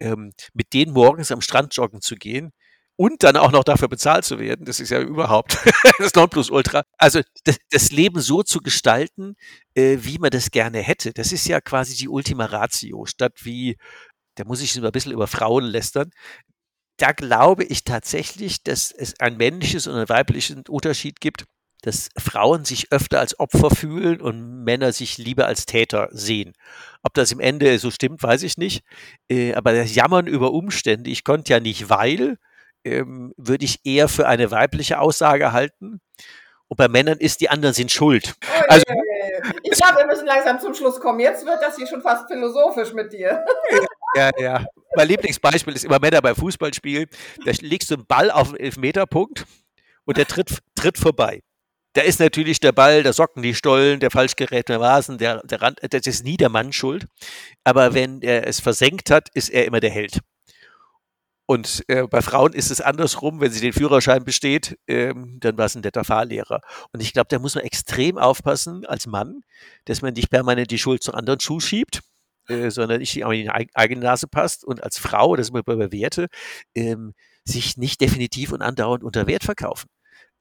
[0.00, 2.52] ähm, mit denen morgens am Strand joggen zu gehen
[2.96, 5.58] und dann auch noch dafür bezahlt zu werden, das ist ja überhaupt
[5.98, 6.84] das Nonplusultra.
[6.96, 9.34] Also das, das Leben so zu gestalten,
[9.74, 13.76] äh, wie man das gerne hätte, das ist ja quasi die Ultima Ratio, statt wie,
[14.36, 16.10] da muss ich ein bisschen über Frauen lästern,
[16.98, 21.44] da glaube ich tatsächlich, dass es ein männliches und ein weibliches Unterschied gibt,
[21.84, 26.54] dass Frauen sich öfter als Opfer fühlen und Männer sich lieber als Täter sehen.
[27.02, 28.84] Ob das im Ende so stimmt, weiß ich nicht.
[29.30, 32.38] Äh, aber das Jammern über Umstände, ich konnte ja nicht, weil,
[32.84, 36.00] ähm, würde ich eher für eine weibliche Aussage halten.
[36.68, 38.34] Und bei Männern ist, die anderen sind schuld.
[38.42, 38.84] Oh, also,
[39.62, 41.20] ich glaube, wir müssen langsam zum Schluss kommen.
[41.20, 43.44] Jetzt wird das hier schon fast philosophisch mit dir.
[44.16, 44.64] Ja, ja.
[44.96, 47.08] Mein Lieblingsbeispiel ist immer Männer beim Fußballspiel.
[47.44, 49.44] Da legst du einen Ball auf den Elfmeterpunkt
[50.04, 51.42] und der tritt, tritt vorbei.
[51.94, 55.62] Da ist natürlich der Ball, der Socken, die Stollen, der falsch gerätene Vasen, der, der
[55.62, 57.06] Rand, das ist nie der Mann schuld.
[57.62, 60.20] Aber wenn er es versenkt hat, ist er immer der Held.
[61.46, 65.66] Und äh, bei Frauen ist es andersrum, wenn sie den Führerschein besteht, ähm, dann war
[65.66, 66.62] es ein netter Fahrlehrer.
[66.92, 69.42] Und ich glaube, da muss man extrem aufpassen als Mann,
[69.84, 72.00] dass man nicht permanent die Schuld zu anderen Schuh schiebt,
[72.48, 74.64] äh, sondern nicht in die eigene Nase passt.
[74.64, 76.26] Und als Frau, das ist immer bei Werte,
[76.74, 77.12] ähm,
[77.44, 79.88] sich nicht definitiv und andauernd unter Wert verkaufen.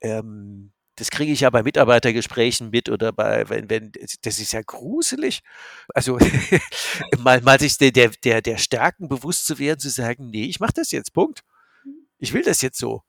[0.02, 4.62] Ähm, das kriege ich ja bei Mitarbeitergesprächen mit oder bei, wenn, wenn, das ist ja
[4.62, 5.42] gruselig.
[5.94, 6.20] Also
[7.20, 10.74] mal, mal sich der, der, der Stärken bewusst zu werden, zu sagen, nee, ich mache
[10.76, 11.44] das jetzt, Punkt.
[12.20, 13.02] Ich will das jetzt so.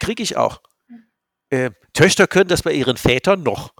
[0.00, 0.62] Kriege ich auch.
[1.50, 3.74] Äh, Töchter können das bei ihren Vätern noch.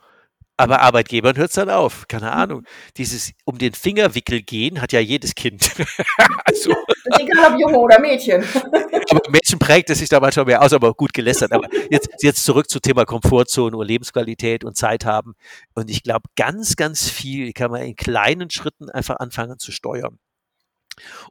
[0.56, 2.06] Aber Arbeitgebern hört es dann auf.
[2.06, 2.32] Keine mhm.
[2.32, 2.66] Ahnung.
[2.96, 5.70] Dieses um den Fingerwickel gehen hat ja jedes Kind.
[6.44, 6.70] also,
[7.18, 8.44] egal ob Junge oder Mädchen.
[9.10, 11.52] aber Mädchen prägt es sich da manchmal mehr aus, aber gut gelästert.
[11.52, 15.34] Aber jetzt, jetzt zurück zum Thema Komfortzone und Lebensqualität und Zeit haben.
[15.74, 20.18] Und ich glaube, ganz, ganz viel kann man in kleinen Schritten einfach anfangen zu steuern.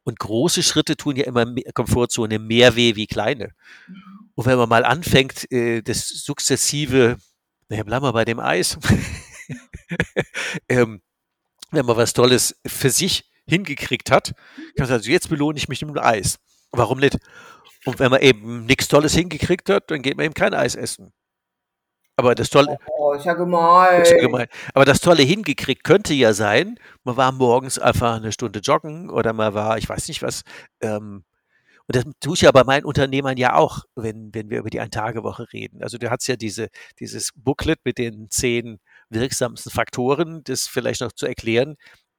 [0.03, 3.53] Und große Schritte tun ja immer Komfortzone mehr weh wie kleine.
[4.35, 7.17] Und wenn man mal anfängt, äh, das sukzessive
[7.73, 8.77] naja, bleiben wir bei dem Eis.
[10.69, 11.01] ähm,
[11.71, 15.67] wenn man was Tolles für sich hingekriegt hat, kann man sagen, also jetzt belohne ich
[15.67, 16.37] mich mit dem Eis.
[16.71, 17.17] Warum nicht?
[17.85, 21.13] Und wenn man eben nichts Tolles hingekriegt hat, dann geht man eben kein Eis essen.
[22.15, 22.77] Aber das Tolle.
[22.95, 24.03] Oh, ist ja gemein.
[24.03, 24.45] Ist ja gemein.
[24.75, 29.33] Aber das Tolle hingekriegt könnte ja sein, man war morgens einfach eine Stunde joggen oder
[29.33, 30.43] man war, ich weiß nicht was,
[30.79, 31.23] ähm,
[31.87, 34.79] und das tue ich ja bei meinen Unternehmern ja auch, wenn, wenn wir über die
[34.79, 35.83] Ein-Tage-Woche reden.
[35.83, 36.69] Also du hast ja diese,
[36.99, 41.75] dieses Booklet mit den zehn wirksamsten Faktoren, das vielleicht noch zu erklären.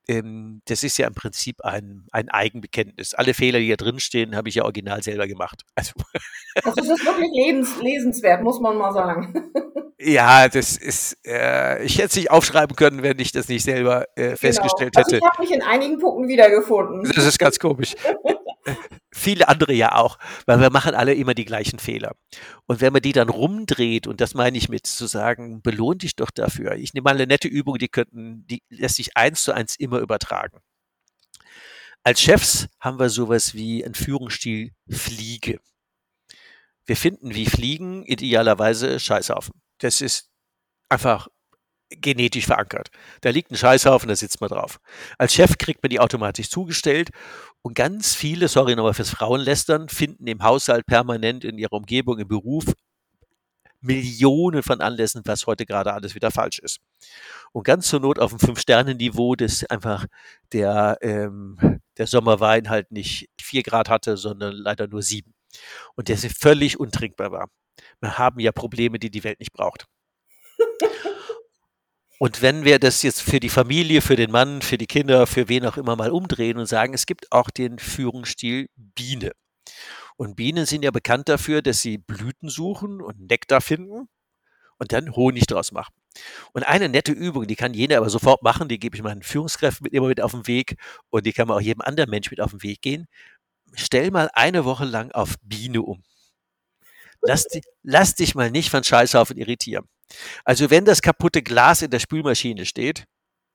[0.07, 3.15] Ähm, das ist ja im Prinzip ein, ein Eigenbekenntnis.
[3.15, 5.63] Alle Fehler, die hier drin stehen, habe ich ja original selber gemacht.
[5.77, 9.51] Also, das ist wirklich lesens, lesenswert, muss man mal sagen.
[9.97, 14.07] Ja, das ist, äh, ich hätte es nicht aufschreiben können, wenn ich das nicht selber
[14.17, 14.37] äh, genau.
[14.37, 15.15] festgestellt hätte.
[15.15, 17.11] Also ich habe mich in einigen Punkten wiedergefunden.
[17.15, 17.95] Das ist ganz komisch.
[19.13, 22.17] viele andere ja auch, weil wir machen alle immer die gleichen Fehler.
[22.67, 26.17] Und wenn man die dann rumdreht, und das meine ich mit zu sagen, belohnt dich
[26.17, 26.75] doch dafür.
[26.77, 29.99] Ich nehme mal eine nette Übung, die könnten, die lässt sich eins zu eins immer
[29.99, 30.61] übertragen.
[32.03, 35.59] Als Chefs haben wir sowas wie ein Führungsstil Fliege.
[36.85, 39.55] Wir finden wie Fliegen idealerweise Scheißhaufen.
[39.79, 40.31] Das ist
[40.91, 41.29] einfach
[41.89, 42.91] genetisch verankert.
[43.21, 44.81] Da liegt ein Scheißhaufen, da sitzt man drauf.
[45.19, 47.11] Als Chef kriegt man die automatisch zugestellt
[47.67, 52.29] und ganz viele, sorry nochmal fürs Frauenlästern, finden im Haushalt permanent in ihrer Umgebung, im
[52.29, 52.67] Beruf
[53.81, 56.81] Millionen von Anlässen, was heute gerade alles wieder falsch ist.
[57.53, 60.05] Und ganz zur Not auf dem Fünf-Sterne-Niveau, dass einfach
[60.53, 65.33] der, ähm, der Sommerwein halt nicht vier Grad hatte, sondern leider nur sieben.
[65.95, 67.49] Und der völlig untrinkbar war.
[68.01, 69.87] Wir haben ja Probleme, die die Welt nicht braucht.
[72.25, 75.51] Und wenn wir das jetzt für die Familie, für den Mann, für die Kinder, für
[75.51, 79.33] wen auch immer mal umdrehen und sagen, es gibt auch den Führungsstil Biene.
[80.17, 84.09] Und Bienen sind ja bekannt dafür, dass sie Blüten suchen und Nektar finden
[84.79, 85.93] und dann Honig draus machen.
[86.55, 89.85] Und eine nette Übung, die kann jeder aber sofort machen, die gebe ich meinen Führungskräften
[89.85, 90.77] mit immer mit auf den Weg
[91.11, 93.05] und die kann man auch jedem anderen Mensch mit auf den Weg gehen.
[93.75, 96.03] Stell mal eine Woche lang auf Biene um.
[97.27, 97.47] Lass,
[97.83, 99.87] lass dich mal nicht von Scheißhaufen irritieren.
[100.45, 103.05] Also wenn das kaputte Glas in der Spülmaschine steht,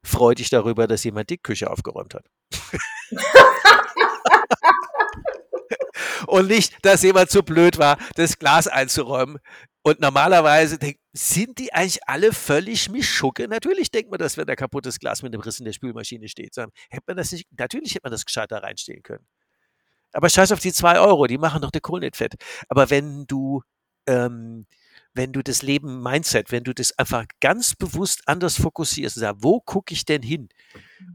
[0.04, 2.26] freu dich darüber, dass jemand die Küche aufgeräumt hat.
[6.28, 9.38] und nicht, dass jemand zu blöd war, das Glas einzuräumen.
[9.82, 13.48] Und normalerweise denkt, sind die eigentlich alle völlig Mischugge?
[13.48, 16.54] Natürlich denkt man das, wenn da kaputtes Glas mit einem Riss in der Spülmaschine steht.
[16.54, 19.26] Sondern, hätte man das nicht, natürlich hätte man das gescheiter reinstellen können.
[20.12, 22.36] Aber scheiß auf die zwei Euro, die machen doch der Kohl nicht fett.
[22.68, 23.62] Aber wenn du
[24.08, 24.66] ähm,
[25.14, 29.44] wenn du das Leben Mindset, wenn du das einfach ganz bewusst anders fokussierst und sagst,
[29.44, 30.50] wo gucke ich denn hin?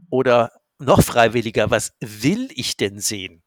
[0.09, 3.41] Oder noch freiwilliger, was will ich denn sehen?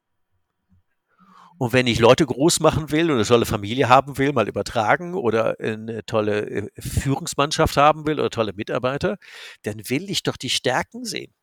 [1.58, 5.14] Und wenn ich Leute groß machen will und eine tolle Familie haben will, mal übertragen
[5.14, 9.18] oder eine tolle äh, Führungsmannschaft haben will oder tolle Mitarbeiter,
[9.62, 11.34] dann will ich doch die Stärken sehen.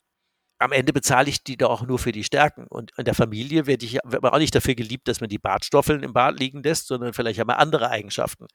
[0.58, 2.68] Am Ende bezahle ich die doch auch nur für die Stärken.
[2.68, 5.38] Und in der Familie werde ich wird man auch nicht dafür geliebt, dass man die
[5.38, 8.48] Bartstoffeln im Bad liegen lässt, sondern vielleicht haben wir andere Eigenschaften.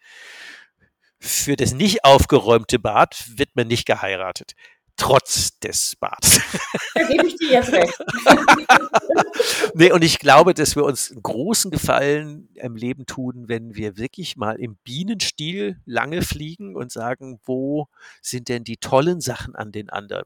[1.18, 4.54] Für das nicht aufgeräumte Bad wird man nicht geheiratet
[5.00, 6.40] trotz des Bads.
[6.92, 7.98] Da gebe ich dir jetzt recht.
[9.74, 13.96] nee, und ich glaube, dass wir uns einen großen Gefallen im Leben tun, wenn wir
[13.96, 17.86] wirklich mal im Bienenstil lange fliegen und sagen, wo
[18.20, 20.24] sind denn die tollen Sachen an den anderen?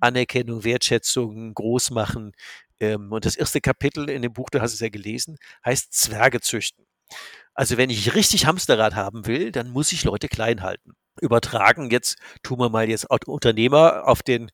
[0.00, 2.32] Anerkennung, Wertschätzung, Großmachen.
[2.80, 6.40] Ähm, und das erste Kapitel in dem Buch, du hast es ja gelesen, heißt Zwerge
[6.40, 6.86] züchten.
[7.54, 11.90] Also wenn ich richtig Hamsterrad haben will, dann muss ich Leute klein halten übertragen.
[11.90, 14.50] Jetzt tun wir mal jetzt Unternehmer auf den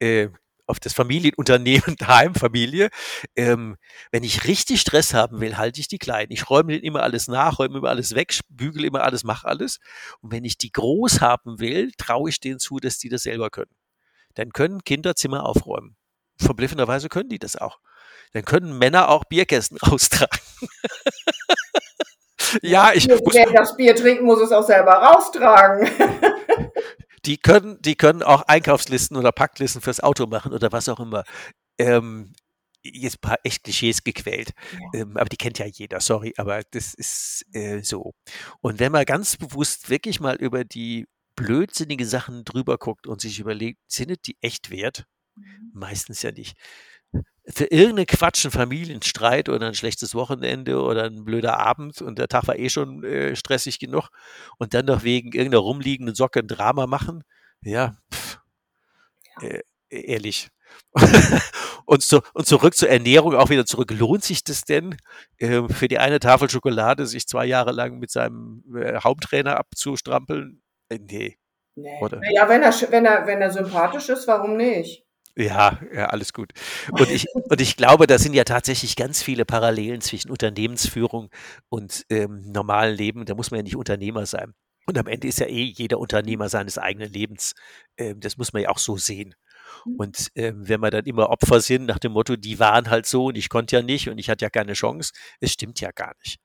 [0.00, 0.28] äh,
[0.66, 2.90] auf das Familienunternehmen daheim, Familie.
[3.36, 3.76] Ähm,
[4.12, 6.32] wenn ich richtig Stress haben will, halte ich die Kleinen.
[6.32, 9.80] Ich räume denen immer alles nach, räume immer alles weg, bügele immer alles, mache alles.
[10.20, 13.50] Und wenn ich die groß haben will, traue ich denen zu, dass die das selber
[13.50, 13.70] können.
[14.34, 15.96] Dann können Kinder Zimmer aufräumen.
[16.38, 17.78] Verblüffenderweise können die das auch.
[18.32, 20.38] Dann können Männer auch Bierkästen raustragen.
[22.62, 25.88] ja, ich muss, wer das Bier trinkt, muss es auch selber raustragen.
[27.24, 31.24] die können, die können auch Einkaufslisten oder Packlisten fürs Auto machen oder was auch immer.
[31.78, 32.32] Ähm,
[32.82, 35.00] jetzt ein paar echt Klischees gequält, ja.
[35.00, 38.14] ähm, aber die kennt ja jeder, sorry, aber das ist äh, so.
[38.60, 41.06] Und wenn man ganz bewusst wirklich mal über die
[41.40, 45.06] blödsinnige Sachen drüber guckt und sich überlegt, sind die echt wert?
[45.36, 45.70] Mhm.
[45.72, 46.56] Meistens ja nicht.
[47.46, 52.28] Für irgendeinen Quatsch, einen Familienstreit oder ein schlechtes Wochenende oder ein blöder Abend und der
[52.28, 54.10] Tag war eh schon äh, stressig genug
[54.58, 57.24] und dann noch wegen irgendeiner rumliegenden Socke ein Drama machen,
[57.62, 58.38] ja, pff,
[59.42, 60.50] äh, ehrlich.
[61.84, 63.90] und, zu, und zurück zur Ernährung auch wieder zurück.
[63.90, 64.96] Lohnt sich das denn,
[65.38, 70.62] äh, für die eine Tafel Schokolade sich zwei Jahre lang mit seinem äh, Haupttrainer abzustrampeln?
[70.90, 71.38] Äh, nee.
[71.76, 71.98] nee.
[72.02, 72.20] Oder?
[72.30, 75.06] Ja, wenn er, wenn, er, wenn er sympathisch ist, warum nicht?
[75.36, 76.52] Ja, ja, alles gut.
[76.90, 81.30] Und ich, und ich glaube, da sind ja tatsächlich ganz viele Parallelen zwischen Unternehmensführung
[81.68, 83.24] und ähm, normalen Leben.
[83.24, 84.52] Da muss man ja nicht Unternehmer sein.
[84.86, 87.54] Und am Ende ist ja eh jeder Unternehmer seines eigenen Lebens.
[87.96, 89.34] Ähm, das muss man ja auch so sehen.
[89.84, 89.96] Mhm.
[89.96, 93.26] Und ähm, wenn wir dann immer Opfer sind nach dem Motto, die waren halt so
[93.26, 96.14] und ich konnte ja nicht und ich hatte ja keine Chance, es stimmt ja gar
[96.24, 96.38] nicht.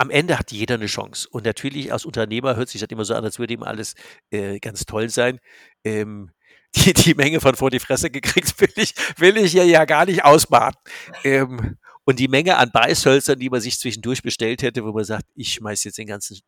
[0.00, 1.28] Am Ende hat jeder eine Chance.
[1.30, 3.94] Und natürlich als Unternehmer hört sich das immer so an, als würde ihm alles
[4.30, 5.40] äh, ganz toll sein.
[5.84, 6.30] Ähm,
[6.74, 10.06] die, die Menge von vor die Fresse gekriegt will ich, will ich hier ja gar
[10.06, 10.80] nicht ausbaden.
[11.22, 15.26] Ähm, und die Menge an Beißhölzern, die man sich zwischendurch bestellt hätte, wo man sagt,
[15.34, 16.40] ich schmeiß jetzt den ganzen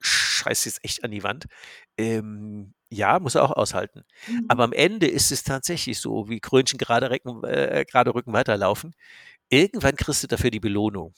[0.00, 1.46] Scheiß jetzt echt an die Wand.
[1.96, 4.04] Ähm, ja, muss er auch aushalten.
[4.28, 4.44] Mhm.
[4.46, 8.94] Aber am Ende ist es tatsächlich so, wie Krönchen gerade, Recken, äh, gerade Rücken weiterlaufen.
[9.48, 11.12] Irgendwann kriegst du dafür die Belohnung.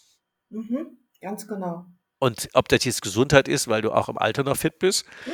[0.48, 0.89] Mhm,
[1.20, 1.86] ganz genau.
[2.18, 5.32] Und ob das jetzt Gesundheit ist, weil du auch im Alter noch fit bist, mhm.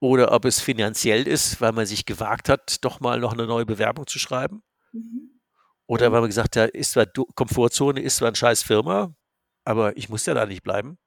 [0.00, 3.66] oder ob es finanziell ist, weil man sich gewagt hat, doch mal noch eine neue
[3.66, 4.62] Bewerbung zu schreiben.
[4.92, 5.40] Mhm.
[5.86, 9.14] Oder weil man gesagt hat, ist zwar Komfortzone, ist zwar eine scheiß Firma,
[9.64, 10.98] aber ich muss ja da nicht bleiben.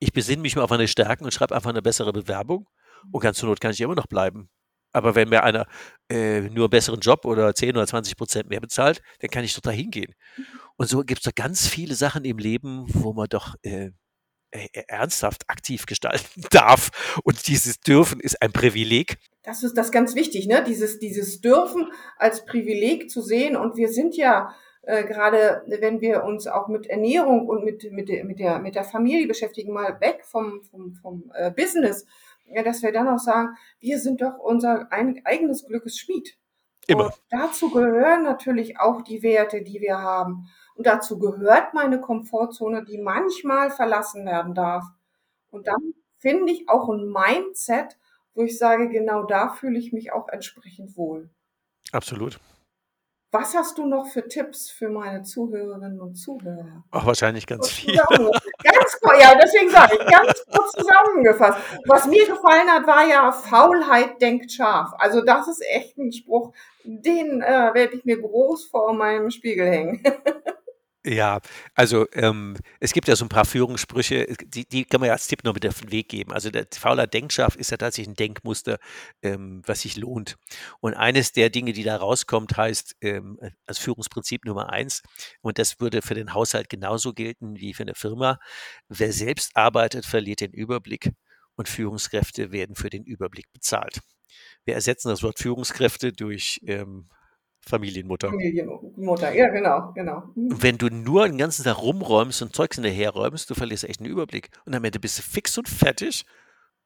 [0.00, 2.68] Ich besinne mich mal auf meine Stärken und schreibe einfach eine bessere Bewerbung
[3.12, 4.48] und ganz zur Not kann ich immer noch bleiben.
[4.98, 5.66] Aber wenn mir einer
[6.10, 9.54] äh, nur einen besseren Job oder 10 oder 20 Prozent mehr bezahlt, dann kann ich
[9.54, 10.14] doch da hingehen.
[10.76, 13.90] Und so gibt es doch ganz viele Sachen im Leben, wo man doch äh,
[14.50, 16.90] äh, ernsthaft aktiv gestalten darf.
[17.24, 19.18] Und dieses Dürfen ist ein Privileg.
[19.42, 20.64] Das ist das ganz wichtig, ne?
[20.66, 23.56] Dieses, dieses Dürfen als Privileg zu sehen.
[23.56, 28.08] Und wir sind ja äh, gerade, wenn wir uns auch mit Ernährung und mit, mit,
[28.24, 32.06] mit, der, mit der Familie beschäftigen, mal weg vom, vom, vom äh, Business
[32.50, 36.36] ja, dass wir dann auch sagen, wir sind doch unser ein, eigenes Glückes Schmied.
[36.86, 37.06] Immer.
[37.06, 40.48] Und dazu gehören natürlich auch die Werte, die wir haben.
[40.74, 44.84] Und dazu gehört meine Komfortzone, die manchmal verlassen werden darf.
[45.50, 47.98] Und dann finde ich auch ein Mindset,
[48.34, 51.30] wo ich sage, genau da fühle ich mich auch entsprechend wohl.
[51.92, 52.38] Absolut.
[53.30, 56.82] Was hast du noch für Tipps für meine Zuhörerinnen und Zuhörer?
[56.90, 57.94] Ach, wahrscheinlich ganz viel.
[57.96, 61.58] Ganz kurz, ja, deswegen sage ich, ganz kurz zusammengefasst.
[61.86, 64.92] Was mir gefallen hat, war ja, Faulheit denkt scharf.
[64.98, 69.66] Also das ist echt ein Spruch, den äh, werde ich mir groß vor meinem Spiegel
[69.66, 70.02] hängen.
[71.06, 71.40] Ja,
[71.74, 75.28] also ähm, es gibt ja so ein paar Führungssprüche, die, die kann man ja als
[75.28, 76.32] Tipp noch mit auf den Weg geben.
[76.32, 78.78] Also der fauler Denkschaf ist ja tatsächlich ein Denkmuster,
[79.22, 80.36] ähm, was sich lohnt.
[80.80, 85.02] Und eines der Dinge, die da rauskommt, heißt ähm, als Führungsprinzip Nummer eins,
[85.40, 88.38] und das würde für den Haushalt genauso gelten wie für eine Firma.
[88.88, 91.12] Wer selbst arbeitet, verliert den Überblick
[91.54, 94.00] und Führungskräfte werden für den Überblick bezahlt.
[94.64, 97.08] Wir ersetzen das Wort Führungskräfte durch ähm,
[97.68, 98.28] Familienmutter.
[98.28, 100.22] Familienmutter, ja, genau, genau.
[100.34, 100.62] Mhm.
[100.62, 104.50] Wenn du nur den ganzen Tag rumräumst und Zeugs hinterherräumst, du verlierst echt einen Überblick.
[104.64, 106.24] Und am Ende bist du fix und fertig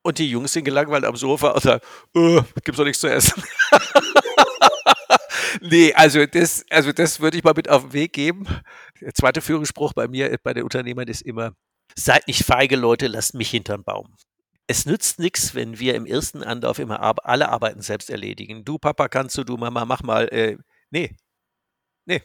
[0.02, 1.82] und die Jungs sind gelangweilt am Sofa und sagen,
[2.16, 3.42] äh, gibt's doch nichts zu essen.
[5.60, 8.46] nee, also das, also das würde ich mal mit auf den Weg geben.
[9.00, 11.52] Der zweite Führungsspruch bei mir, bei den Unternehmern ist immer,
[11.94, 14.14] seid nicht feige Leute, lasst mich hinterm Baum.
[14.66, 18.64] Es nützt nichts, wenn wir im ersten Anlauf immer alle Arbeiten selbst erledigen.
[18.64, 20.28] Du Papa kannst du, du Mama mach mal.
[20.28, 20.58] Äh,
[20.92, 21.16] Nee.
[22.04, 22.22] Nee.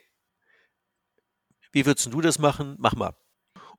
[1.72, 2.76] Wie würdest du das machen?
[2.80, 3.16] Mach mal.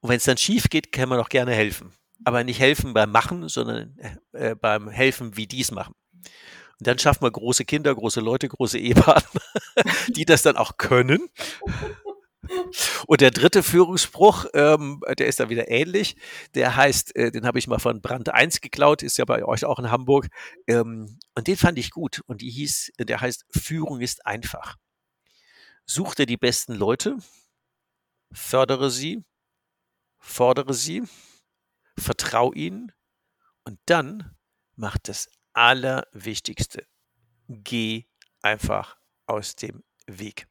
[0.01, 1.93] Und wenn es dann schief geht, kann man auch gerne helfen.
[2.25, 3.97] Aber nicht helfen beim Machen, sondern
[4.33, 5.95] äh, beim Helfen, wie die es machen.
[6.15, 9.43] Und dann schafft man große Kinder, große Leute, große Ehepartner,
[10.09, 11.29] die das dann auch können.
[13.07, 16.17] Und der dritte Führungsspruch, ähm, der ist dann wieder ähnlich.
[16.55, 19.65] Der heißt, äh, den habe ich mal von Brand 1 geklaut, ist ja bei euch
[19.65, 20.29] auch in Hamburg.
[20.67, 22.23] Ähm, und den fand ich gut.
[22.27, 24.77] Und die hieß, der heißt, Führung ist einfach.
[25.87, 27.17] Such dir die besten Leute,
[28.33, 29.25] fördere sie,
[30.19, 31.03] fordere sie,
[31.97, 32.93] vertrau ihnen
[33.65, 34.37] und dann
[34.77, 36.87] mach das Allerwichtigste.
[37.49, 38.05] Geh
[38.43, 38.97] einfach
[39.27, 40.47] aus dem Weg.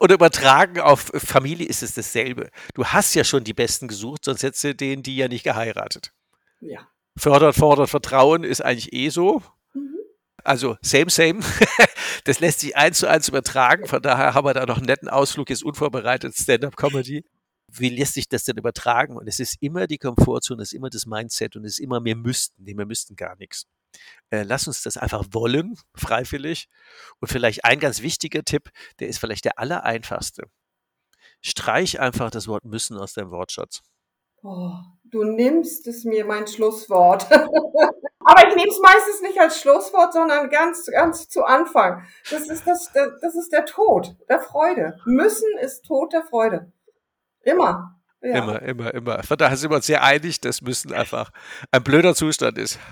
[0.00, 2.48] Und übertragen auf Familie ist es dasselbe.
[2.72, 6.14] Du hast ja schon die Besten gesucht, sonst hättest du denen die ja nicht geheiratet.
[6.60, 6.88] Ja.
[7.18, 9.42] Fördert, fordert Vertrauen ist eigentlich eh so.
[9.74, 9.98] Mhm.
[10.42, 11.40] Also same, same.
[12.24, 13.86] Das lässt sich eins zu eins übertragen.
[13.86, 17.24] Von daher haben wir da noch einen netten Ausflug, jetzt unvorbereitet Stand-up-Comedy.
[17.68, 19.16] Wie lässt sich das denn übertragen?
[19.16, 22.02] Und es ist immer die Komfortzone, es ist immer das Mindset und es ist immer,
[22.04, 23.66] wir müssten, nee, wir müssten gar nichts.
[24.30, 26.68] Äh, lass uns das einfach wollen, freiwillig.
[27.20, 28.70] Und vielleicht ein ganz wichtiger Tipp,
[29.00, 30.44] der ist vielleicht der allereinfachste.
[31.42, 33.82] Streich einfach das Wort müssen aus deinem Wortschatz.
[34.42, 34.72] Oh,
[35.04, 37.30] du nimmst es mir mein Schlusswort.
[37.30, 42.06] Aber ich nehme es meistens nicht als Schlusswort, sondern ganz, ganz zu Anfang.
[42.30, 44.98] Das ist das, das ist der Tod der Freude.
[45.04, 46.72] Müssen ist Tod der Freude.
[47.40, 47.99] Immer.
[48.22, 48.38] Ja.
[48.38, 49.22] Immer, immer, immer.
[49.22, 51.30] Von daher sind wir uns sehr einig, dass Müssen einfach
[51.70, 52.78] ein blöder Zustand ist.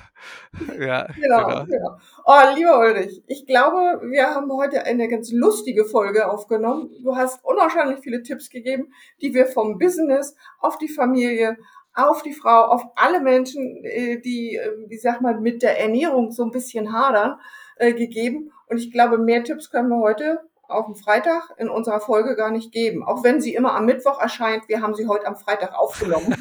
[0.79, 1.64] Ja, genau, genau.
[1.64, 1.99] genau.
[2.24, 6.91] Oh, lieber Ulrich, ich glaube, wir haben heute eine ganz lustige Folge aufgenommen.
[7.03, 11.57] Du hast unwahrscheinlich viele Tipps gegeben, die wir vom Business auf die Familie,
[11.95, 16.33] auf die Frau, auf alle Menschen, äh, die, äh, wie sag mal, mit der Ernährung
[16.33, 17.39] so ein bisschen hadern,
[17.76, 18.51] äh, gegeben.
[18.66, 22.51] Und ich glaube, mehr Tipps können wir heute auf dem Freitag in unserer Folge gar
[22.51, 23.03] nicht geben.
[23.03, 24.69] Auch wenn sie immer am Mittwoch erscheint.
[24.69, 26.37] Wir haben sie heute am Freitag aufgenommen.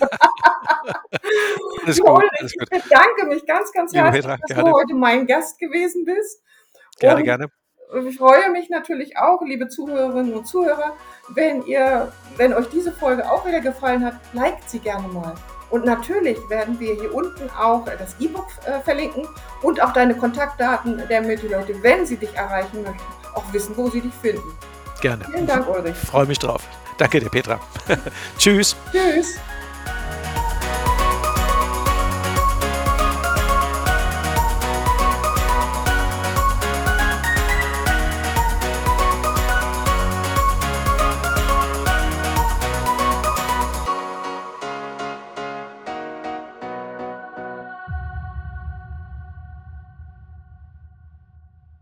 [1.84, 2.54] alles gut, alles.
[2.54, 4.70] Ich bedanke mich ganz, ganz herzlich, Petra, dass gerne.
[4.70, 6.44] du heute mein Gast gewesen bist.
[7.00, 7.48] Gerne, und gerne.
[8.06, 10.98] Ich freue mich natürlich auch, liebe Zuhörerinnen und Zuhörer,
[11.30, 15.36] wenn ihr, wenn euch diese Folge auch wieder gefallen hat, liked sie gerne mal.
[15.70, 19.28] Und natürlich werden wir hier unten auch das E-Book äh, verlinken
[19.62, 23.90] und auch deine Kontaktdaten, damit die Leute, wenn sie dich erreichen möchten, auch wissen, wo
[23.90, 24.44] sie dich finden.
[25.02, 25.26] Gerne.
[25.26, 25.96] Vielen Dank, Ulrich.
[25.96, 26.64] Freue mich drauf.
[26.98, 27.60] Danke dir, Petra.
[28.38, 28.76] Tschüss.
[28.92, 29.36] Tschüss.